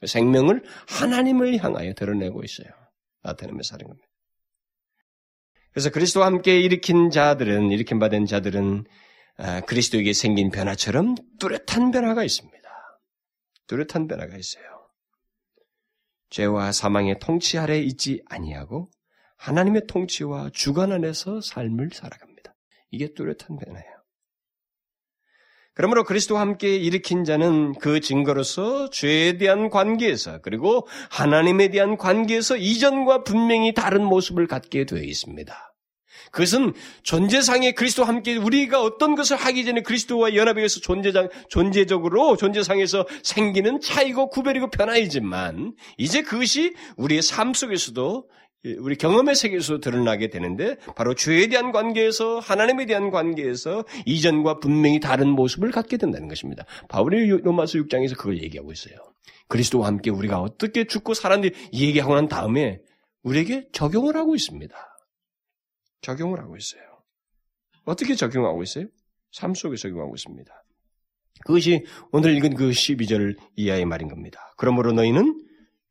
[0.00, 2.68] 그 생명을 하나님을 향하여 드러내고 있어요.
[3.22, 4.08] 나타내면서 사는 겁니다.
[5.78, 8.84] 그래서 그리스도와 함께 일으킨 자들은, 일으킨 받은 자들은
[9.36, 12.58] 아, 그리스도에게 생긴 변화처럼 뚜렷한 변화가 있습니다.
[13.68, 14.64] 뚜렷한 변화가 있어요.
[16.30, 18.88] 죄와 사망의 통치 아래 있지 아니하고
[19.36, 22.56] 하나님의 통치와 주관 안에서 삶을 살아갑니다.
[22.90, 23.98] 이게 뚜렷한 변화예요.
[25.74, 33.22] 그러므로 그리스도와 함께 일으킨 자는 그 증거로서 죄에 대한 관계에서 그리고 하나님에 대한 관계에서 이전과
[33.22, 35.67] 분명히 다른 모습을 갖게 되어 있습니다.
[36.30, 36.72] 그것은
[37.02, 43.80] 존재상의 그리스도와 함께 우리가 어떤 것을 하기 전에 그리스도와 연합에 의해서 존재장, 존재적으로 존재상에서 생기는
[43.80, 48.28] 차이고 구별이고 변화이지만 이제 그것이 우리의 삶 속에서도
[48.78, 55.28] 우리 경험의 세계에서 드러나게 되는데 바로 죄에 대한 관계에서 하나님에 대한 관계에서 이전과 분명히 다른
[55.30, 56.64] 모습을 갖게 된다는 것입니다.
[56.88, 58.96] 바울이 로마서 6장에서 그걸 얘기하고 있어요.
[59.46, 62.80] 그리스도와 함께 우리가 어떻게 죽고 살았는지 얘기하고 난 다음에
[63.22, 64.76] 우리에게 적용을 하고 있습니다.
[66.00, 66.82] 적용을 하고 있어요.
[67.84, 68.86] 어떻게 적용하고 있어요?
[69.32, 70.64] 삶 속에 적용하고 있습니다.
[71.44, 74.52] 그것이 오늘 읽은 그 12절 이하의 말인 겁니다.
[74.56, 75.44] 그러므로 너희는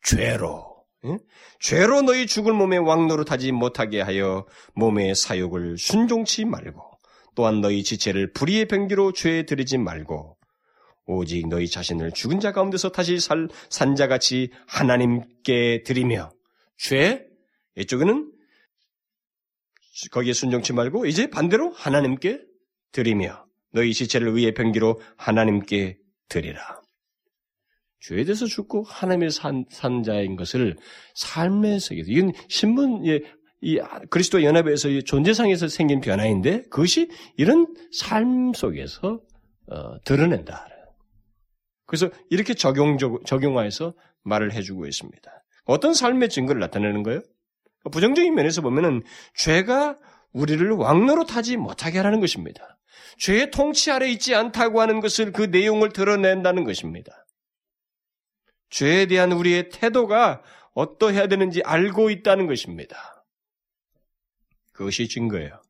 [0.04, 1.18] 죄로 예?
[1.60, 6.82] 죄로 너희 죽을 몸에 왕노릇하지 못하게 하여 몸의 사욕을 순종치 말고
[7.36, 10.38] 또한 너희 지체를 불의의 병기로 죄에 들이지 말고
[11.06, 16.32] 오직 너희 자신을 죽은 자 가운데서 다시 살 산자같이 하나님께 드리며
[16.78, 17.26] 죄
[17.78, 18.32] 이쪽에는
[20.12, 22.42] 거기에 순종치 말고 이제 반대로 하나님께
[22.92, 25.98] 드리며 너희 지체를 의의 병기로 하나님께
[26.30, 26.82] 드리라.
[28.00, 30.78] 죄에 대해서 죽고 하나님의 산, 산 자인 것을
[31.16, 33.22] 삶의 세계에서 이건 신문 예,
[33.62, 33.80] 이
[34.10, 39.20] 그리스도 연합에서 존재상에서 생긴 변화인데 그것이 이런 삶 속에서
[39.70, 40.68] 어, 드러낸다.
[41.86, 45.32] 그래서 이렇게 적용 적용화해서 말을 해주고 있습니다.
[45.66, 47.22] 어떤 삶의 증거를 나타내는 거예요?
[47.92, 49.04] 부정적인 면에서 보면은
[49.36, 49.98] 죄가
[50.34, 52.78] 우리를 왕노로 타지 못하게 하라는 것입니다.
[53.18, 57.26] 죄의 통치 아래 있지 않다고 하는 것을 그 내용을 드러낸다는 것입니다.
[58.70, 63.26] 죄에 대한 우리의 태도가 어떠해야 되는지 알고 있다는 것입니다.
[64.74, 65.62] 그것이 증거예요.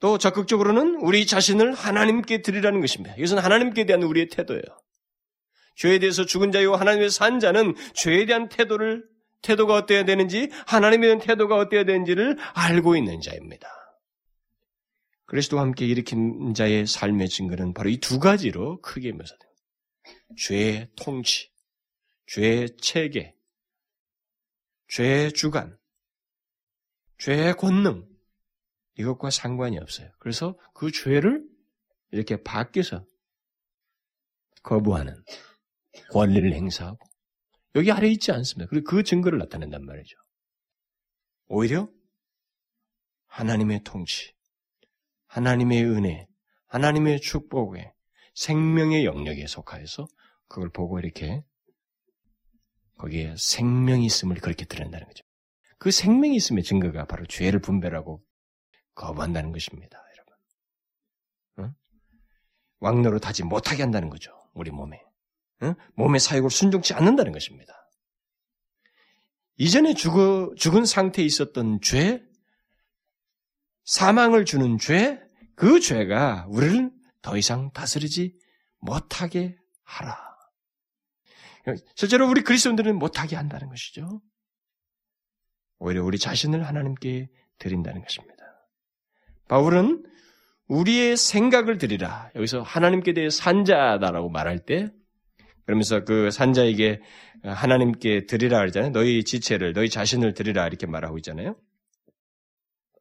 [0.00, 3.14] 또 적극적으로는 우리 자신을 하나님께 드리라는 것입니다.
[3.16, 4.62] 이것은 하나님께 대한 우리의 태도예요.
[5.76, 9.04] 죄에 대해서 죽은 자요 하나님의 산 자는 죄에 대한 태도를
[9.44, 13.68] 태도가 어때야 되는지 하나님에 대한 태도가 어때야 되는지를 알고 있는 자입니다.
[15.26, 19.62] 그리스도와 함께 일으킨 자의 삶의 증거는 바로 이 두 가지로 크게 묘사됩니다.
[20.36, 21.50] 죄의 통치,
[22.26, 23.34] 죄의 체계,
[24.88, 25.78] 죄의 주관,
[27.18, 28.06] 죄의 권능,
[28.96, 30.10] 이것과 상관이 없어요.
[30.18, 31.44] 그래서 그 죄를
[32.12, 33.04] 이렇게 밖에서
[34.62, 35.14] 거부하는
[36.10, 36.98] 권리를 행사하고
[37.74, 38.68] 여기 아래 있지 않습니다.
[38.68, 40.16] 그리고 그 증거를 나타낸단 말이죠.
[41.46, 41.88] 오히려
[43.26, 44.32] 하나님의 통치,
[45.26, 46.28] 하나님의 은혜,
[46.66, 47.92] 하나님의 축복에
[48.34, 50.06] 생명의 영역에 속하여서
[50.48, 51.42] 그걸 보고 이렇게
[52.98, 55.24] 거기에 생명이 있음을 그렇게 드러낸다는 거죠.
[55.78, 58.22] 그 생명이 있음의 증거가 바로 죄를 분별하고
[58.94, 60.34] 거부한다는 것입니다, 여러분.
[61.58, 61.74] 응?
[62.78, 65.02] 왕노로 타지 못하게 한다는 거죠, 우리 몸에.
[65.62, 65.74] 응?
[65.94, 67.72] 몸의 사역을 순종치 않는다는 것입니다.
[69.56, 72.22] 이전에 죽어, 죽은 상태에 있었던 죄,
[73.84, 75.20] 사망을 주는 죄,
[75.54, 76.90] 그 죄가 우리를
[77.22, 78.36] 더 이상 다스리지
[78.78, 80.18] 못하게 하라.
[81.94, 84.20] 실제로 우리 그리스도인들은 못하게 한다는 것이죠.
[85.78, 87.28] 오히려 우리 자신을 하나님께
[87.58, 88.44] 드린다는 것입니다.
[89.48, 90.04] 바울은
[90.66, 92.30] 우리의 생각을 드리라.
[92.34, 94.90] 여기서 하나님께 대해 산자다라고 말할 때,
[95.64, 97.00] 그러면서 그 산자에게
[97.42, 98.92] 하나님께 드리라 그러잖아요.
[98.92, 101.56] 너희 지체를, 너희 자신을 드리라 이렇게 말하고 있잖아요.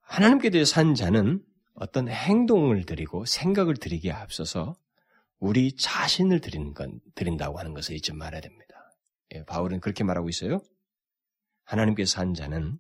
[0.02, 1.44] 하나님께 대해 산 자는
[1.74, 4.76] 어떤 행동을 드리고 생각을 드리기에 앞서서
[5.40, 8.76] 우리 자신을 드리는 건, 드린다고 하는 것을 잊지 말아야 됩니다.
[9.36, 10.62] 예, 바울은 그렇게 말하고 있어요.
[11.66, 12.78] 하나님께서 산 자는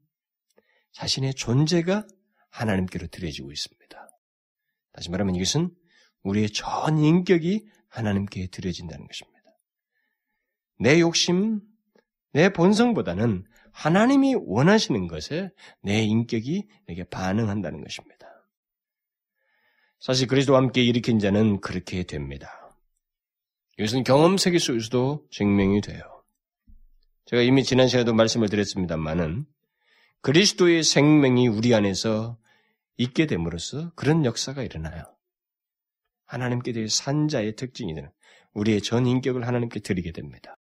[0.93, 2.05] 자신의 존재가
[2.51, 4.09] 하나님께로 드려지고 있습니다.
[4.93, 5.71] 다시 말하면 이것은
[6.21, 9.32] 우리의 전 인격이 하나님께 드려진다는 것입니다.
[10.79, 11.61] 내 욕심,
[12.31, 15.51] 내 본성보다는 하나님이 원하시는 것에
[15.81, 18.27] 내 인격이 내게 반응한다는 것입니다.
[19.99, 22.49] 사실 그리스도와 함께 일으킨 자는 그렇게 됩니다.
[23.77, 26.01] 이것은 경험 세계 속에서도 증명이 돼요.
[27.25, 29.45] 제가 이미 지난 시간에도 말씀을 드렸습니다만은
[30.21, 32.37] 그리스도의 생명이 우리 안에서
[32.97, 35.03] 있게 됨으로써 그런 역사가 일어나요.
[36.25, 38.09] 하나님께 대해 산자의 특징이 되는
[38.53, 40.57] 우리의 전 인격을 하나님께 드리게 됩니다.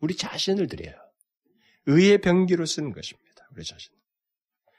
[0.00, 0.94] 우리 자신을 드려요.
[1.86, 3.48] 의의 병기로 쓰는 것입니다.
[3.52, 3.92] 우리 자신.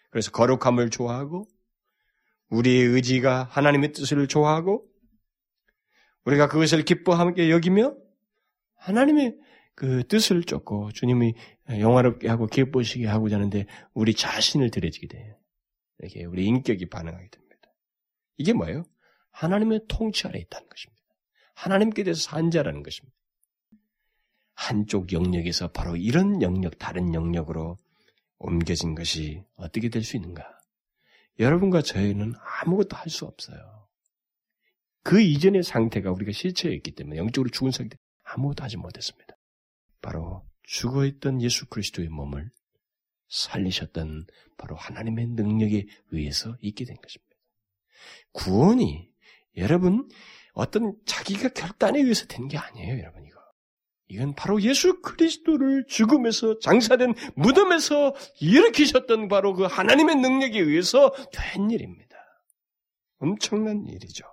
[0.10, 1.48] 그래서 거룩함을 좋아하고
[2.50, 4.88] 우리의 의지가 하나님의 뜻을 좋아하고
[6.26, 7.96] 우리가 그것을 기뻐하게 여기며
[8.76, 9.38] 하나님의
[9.76, 11.34] 그 뜻을 쫓고 주님이
[11.70, 15.38] 영화롭게 하고 기뻐시게 하고자 하는데 우리 자신을 드려지게 돼요.
[16.00, 17.74] 이렇게 우리 인격이 반응하게 됩니다.
[18.38, 18.84] 이게 뭐예요?
[19.32, 21.02] 하나님의 통치 아래 있다는 것입니다.
[21.56, 23.16] 하나님께 대해서 산 자라는 것입니다.
[24.54, 27.78] 한쪽 영역에서 바로 이런 영역, 다른 영역으로
[28.38, 30.44] 옮겨진 것이 어떻게 될 수 있는가?
[31.40, 33.88] 여러분과 저희는 아무것도 할 수 없어요.
[35.04, 39.36] 그 이전의 상태가 우리가 실체였기 때문에 영적으로 죽은 상태 아무것도 하지 못했습니다.
[40.02, 42.50] 바로 죽어 있던 예수 그리스도의 몸을
[43.30, 44.26] 살리셨던
[44.58, 47.36] 바로 하나님의 능력에 의해서 있게 된 것입니다.
[48.34, 49.10] 구원이
[49.58, 50.08] 여러분
[50.54, 53.41] 어떤 자기가 결단에 의해서 된 게 아니에요, 여러분 이거.
[54.12, 62.18] 이건 바로 예수 그리스도를 죽음에서 장사된 무덤에서 일으키셨던 바로 그 하나님의 능력에 의해서 된 일입니다.
[63.20, 64.26] 엄청난 일이죠.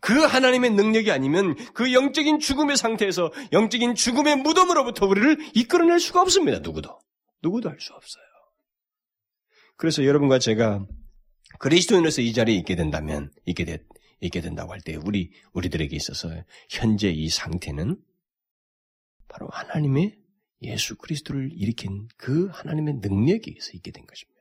[0.00, 6.60] 그 하나님의 능력이 아니면 그 영적인 죽음의 상태에서 영적인 죽음의 무덤으로부터 우리를 이끌어낼 수가 없습니다.
[6.60, 6.96] 누구도.
[7.42, 8.24] 누구도 할 수 없어요.
[9.76, 10.86] 그래서 여러분과 제가
[11.58, 13.78] 그리스도인으로서 이 자리에 있게 된다면, 있게, 되,
[14.20, 16.30] 있게 된다고 할 때, 우리, 우리들에게 있어서
[16.70, 17.96] 현재 이 상태는
[19.34, 20.16] 바로 하나님의
[20.62, 24.40] 예수 그리스도를 일으킨 그 하나님의 능력에 의해서 있게 된 것입니다.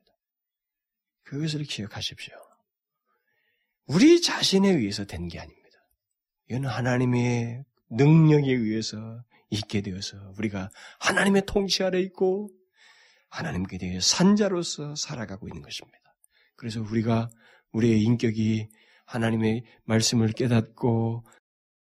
[1.23, 2.35] 그것을 기억하십시오.
[3.87, 5.77] 우리 자신에 의해서 된 게 아닙니다.
[6.47, 10.69] 이건 하나님의 능력에 의해서 있게 되어서 우리가
[10.99, 12.49] 하나님의 통치 아래 있고
[13.29, 15.97] 하나님께 대해 산자로서 살아가고 있는 것입니다.
[16.55, 17.29] 그래서 우리가
[17.71, 18.69] 우리의 인격이
[19.07, 21.25] 하나님의 말씀을 깨닫고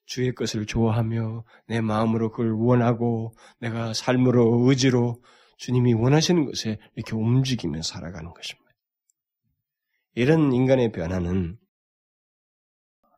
[0.08, 5.22] 주의 것을 좋아하며 내 마음으로 그걸 원하고 내가 삶으로 의지로
[5.58, 8.72] 주님이 원하시는 것에 이렇게 움직이며 살아가는 것입니다.
[10.14, 11.58] 이런 인간의 변화는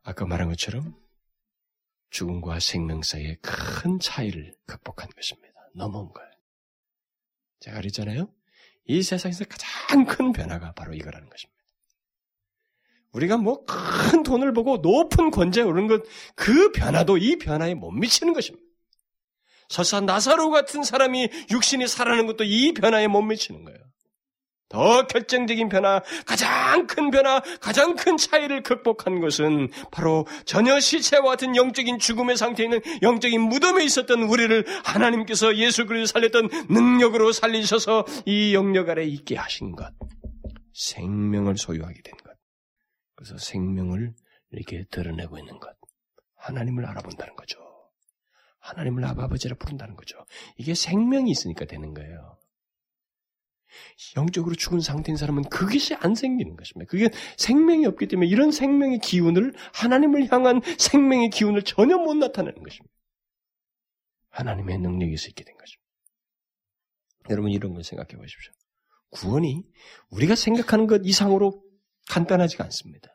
[0.03, 0.93] 아까 말한 것처럼
[2.09, 5.53] 죽음과 생명 사이의 큰 차이를 극복한 것입니다.
[5.73, 6.29] 넘어온 거예요.
[7.61, 8.29] 제가 그랬잖아요.
[8.83, 11.60] 이 세상에서 가장 큰 변화가 바로 이거라는 것입니다.
[13.13, 13.65] 우리가 뭐
[14.11, 16.03] 큰 돈을 보고 높은 권좌에 오르는 것,
[16.35, 18.65] 그 변화도 이 변화에 못 미치는 것입니다.
[19.69, 23.79] 설사 나사로 같은 사람이 육신이 살아나는 것도 이 변화에 못 미치는 거예요.
[24.67, 31.55] 더 결정적인 변화, 가장 큰 변화, 가장 큰 차이를 극복한 것은 바로 전혀 시체와 같은
[31.57, 38.53] 영적인 죽음의 상태에 있는 영적인 무덤에 있었던 우리를 하나님께서 예수 그리스도 살렸던 능력으로 살리셔서 이
[38.53, 39.91] 영역 아래 있게 하신 것.
[40.73, 42.30] 생명을 소유하게 된 것.
[43.21, 44.15] 그래서 생명을
[44.49, 45.77] 이렇게 드러내고 있는 것.
[46.37, 47.59] 하나님을 알아본다는 거죠.
[48.61, 50.17] 하나님을 아버지라 부른다는 거죠.
[50.57, 52.39] 이게 생명이 있으니까 되는 거예요.
[54.17, 56.89] 영적으로 죽은 상태인 사람은 그것이 안 생기는 것입니다.
[56.89, 62.93] 그게 생명이 없기 때문에 이런 생명의 기운을 하나님을 향한 생명의 기운을 전혀 못 나타내는 것입니다.
[64.29, 65.87] 하나님의 능력이 있게 된 것입니다.
[67.29, 68.51] 여러분 이런 걸 생각해 보십시오.
[69.11, 69.63] 구원이
[70.09, 71.70] 우리가 생각하는 것 이상으로
[72.11, 73.09] 간단하지가 않습니다.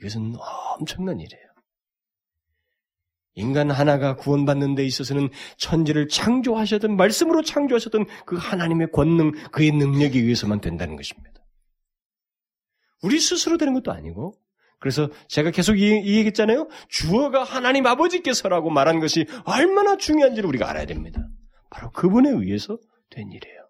[0.00, 0.34] 이것은
[0.78, 1.44] 엄청난 일이에요.
[3.34, 10.60] 인간 하나가 구원받는 데 있어서는 천지를 창조하셨던 말씀으로 창조하셨던 그 하나님의 권능, 그의 능력에 의해서만
[10.60, 11.40] 된다는 것입니다.
[13.02, 14.34] 우리 스스로 되는 것도 아니고
[14.80, 16.68] 그래서 제가 계속 이, 이 얘기했잖아요.
[16.88, 21.26] 주어가 하나님 아버지께서라고 말한 것이 얼마나 중요한지를 우리가 알아야 됩니다.
[21.70, 22.76] 바로 그분에 의해서
[23.10, 23.68] 된 일이에요.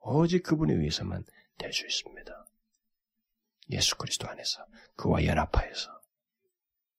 [0.00, 1.24] 오직 그분에 의해서만
[1.58, 2.45] 될 수 있습니다.
[3.70, 4.64] 예수 그리스도 안에서
[4.96, 6.00] 그와 연합하여서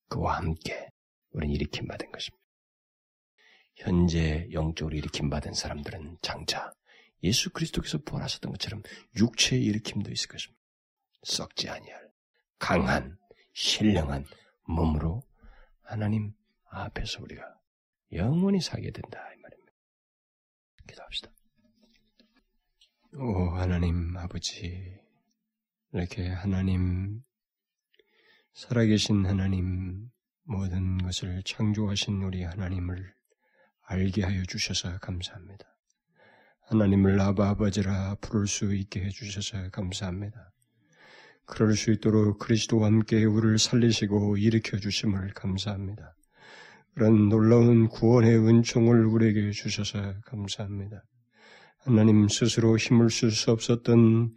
[0.09, 0.89] 그와 함께
[1.32, 2.43] 우리는 일으킴 받은 것입니다.
[3.76, 6.72] 현재 영적으로 일으킴 받은 사람들은 장차
[7.24, 8.82] 예수 그리스도께서 부활하셨던 것처럼
[9.15, 10.61] 육체의 일으킴도 있을 것입니다.
[11.24, 12.09] 썩지 아니할
[12.59, 13.18] 강한
[13.53, 14.26] 신령한
[14.65, 15.24] 몸으로
[15.82, 16.34] 하나님
[16.70, 17.43] 앞에서 우리가
[18.13, 19.74] 영원히 살게 된다 이 말입니다.
[20.88, 21.32] 기도합시다.
[23.15, 24.99] 오 하나님 아버지
[25.94, 27.22] 이렇게 하나님
[28.54, 30.10] 살아계신 하나님
[30.44, 33.14] 모든 것을 창조하신 우리 하나님을
[33.84, 35.66] 알게 하여 주셔서 감사합니다.
[36.68, 40.52] 하나님을 아바 아버지라 부를 수 있게 해 주셔서 감사합니다.
[41.46, 46.16] 그럴 수 있도록 그리스도와 함께 우리를 살리시고 일으켜 주심을 감사합니다.
[46.94, 51.04] 그런 놀라운 구원의 은총을 우리에게 주셔서 감사합니다.
[51.86, 54.34] 하나님 스스로 힘을 쓸 수 없었던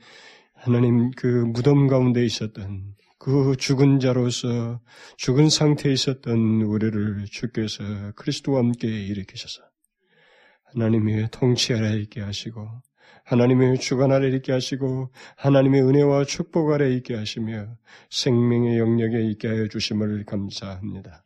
[0.62, 4.82] 하나님 그 무덤 가운데 있었던 그 죽은 자로서
[5.16, 7.82] 죽은 상태에 있었던 우리를 주께서
[8.14, 9.62] 그리스도와 함께 일으키셔서
[10.66, 12.68] 하나님의 통치 아래 있게 하시고
[13.24, 17.78] 하나님의 주관 아래 있게 하시고 하나님의 은혜와 축복 아래 있게 하시며
[18.10, 21.24] 생명의 영역에 있게 하여 주심을 감사합니다.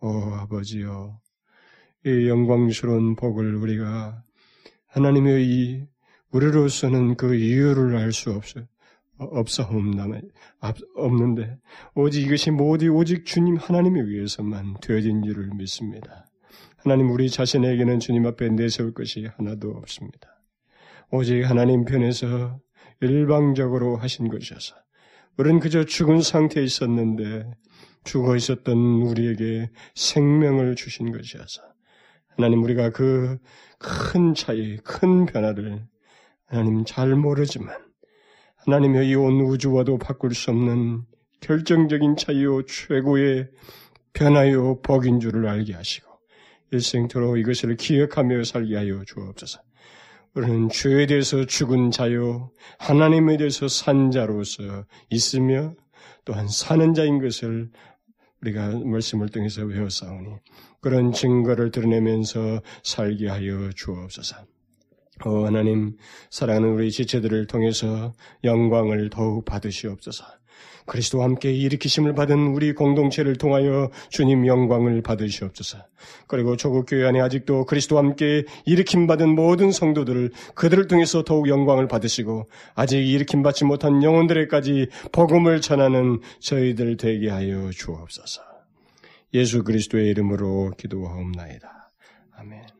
[0.00, 1.20] 오 아버지여
[2.06, 4.24] 이 영광스러운 복을 우리가
[4.88, 5.93] 하나님의 이
[6.34, 8.66] 우리로서는 그 이유를 알 수 없어요.
[9.16, 10.08] 없사옵나
[10.96, 11.56] 없는데
[11.94, 16.26] 오직 이것이 모두 오직 주님 하나님에 의해서만 되어진 줄을 믿습니다.
[16.78, 20.28] 하나님 우리 자신에게는 주님 앞에 내세울 것이 하나도 없습니다.
[21.10, 22.58] 오직 하나님 편에서
[23.00, 24.74] 일방적으로 하신 것이어서
[25.36, 27.50] 우리는 그저 죽은 상태에 있었는데
[28.02, 31.62] 죽어 있었던 우리에게 생명을 주신 것이어서
[32.36, 33.38] 하나님 우리가 그
[33.78, 35.86] 큰 차이, 큰 변화를
[36.46, 37.74] 하나님 잘 모르지만
[38.66, 41.02] 하나님의 이 온 우주와도 바꿀 수 없는
[41.40, 43.50] 결정적인 차이요 최고의
[44.12, 46.08] 변화요 복인 줄을 알게 하시고
[46.70, 49.60] 일생토록 이것을 기억하며 살게 하여 주옵소서.
[50.34, 55.74] 우리는 죄에 대해서 죽은 자요 하나님에 대해서 산 자로서 있으며
[56.24, 57.70] 또한 사는 자인 것을
[58.40, 60.28] 우리가 말씀을 통해서 외워싸우니
[60.80, 64.53] 그런 증거를 드러내면서 살게 하여 주옵소서.
[65.24, 65.96] 오 하나님
[66.30, 68.12] 사랑하는 우리 지체들을 통해서
[68.42, 70.24] 영광을 더욱 받으시옵소서.
[70.86, 75.78] 그리스도와 함께 일으키심을 받은 우리 공동체를 통하여 주님 영광을 받으시옵소서.
[76.26, 81.88] 그리고 조국 교회 안에 아직도 그리스도와 함께 일으킴 받은 모든 성도들을 그들을 통해서 더욱 영광을
[81.88, 88.42] 받으시고 아직 일으킴 받지 못한 영혼들에까지 복음을 전하는 저희들 되게 하여 주옵소서.
[89.32, 91.92] 예수 그리스도의 이름으로 기도하옵나이다.
[92.36, 92.73] 아멘.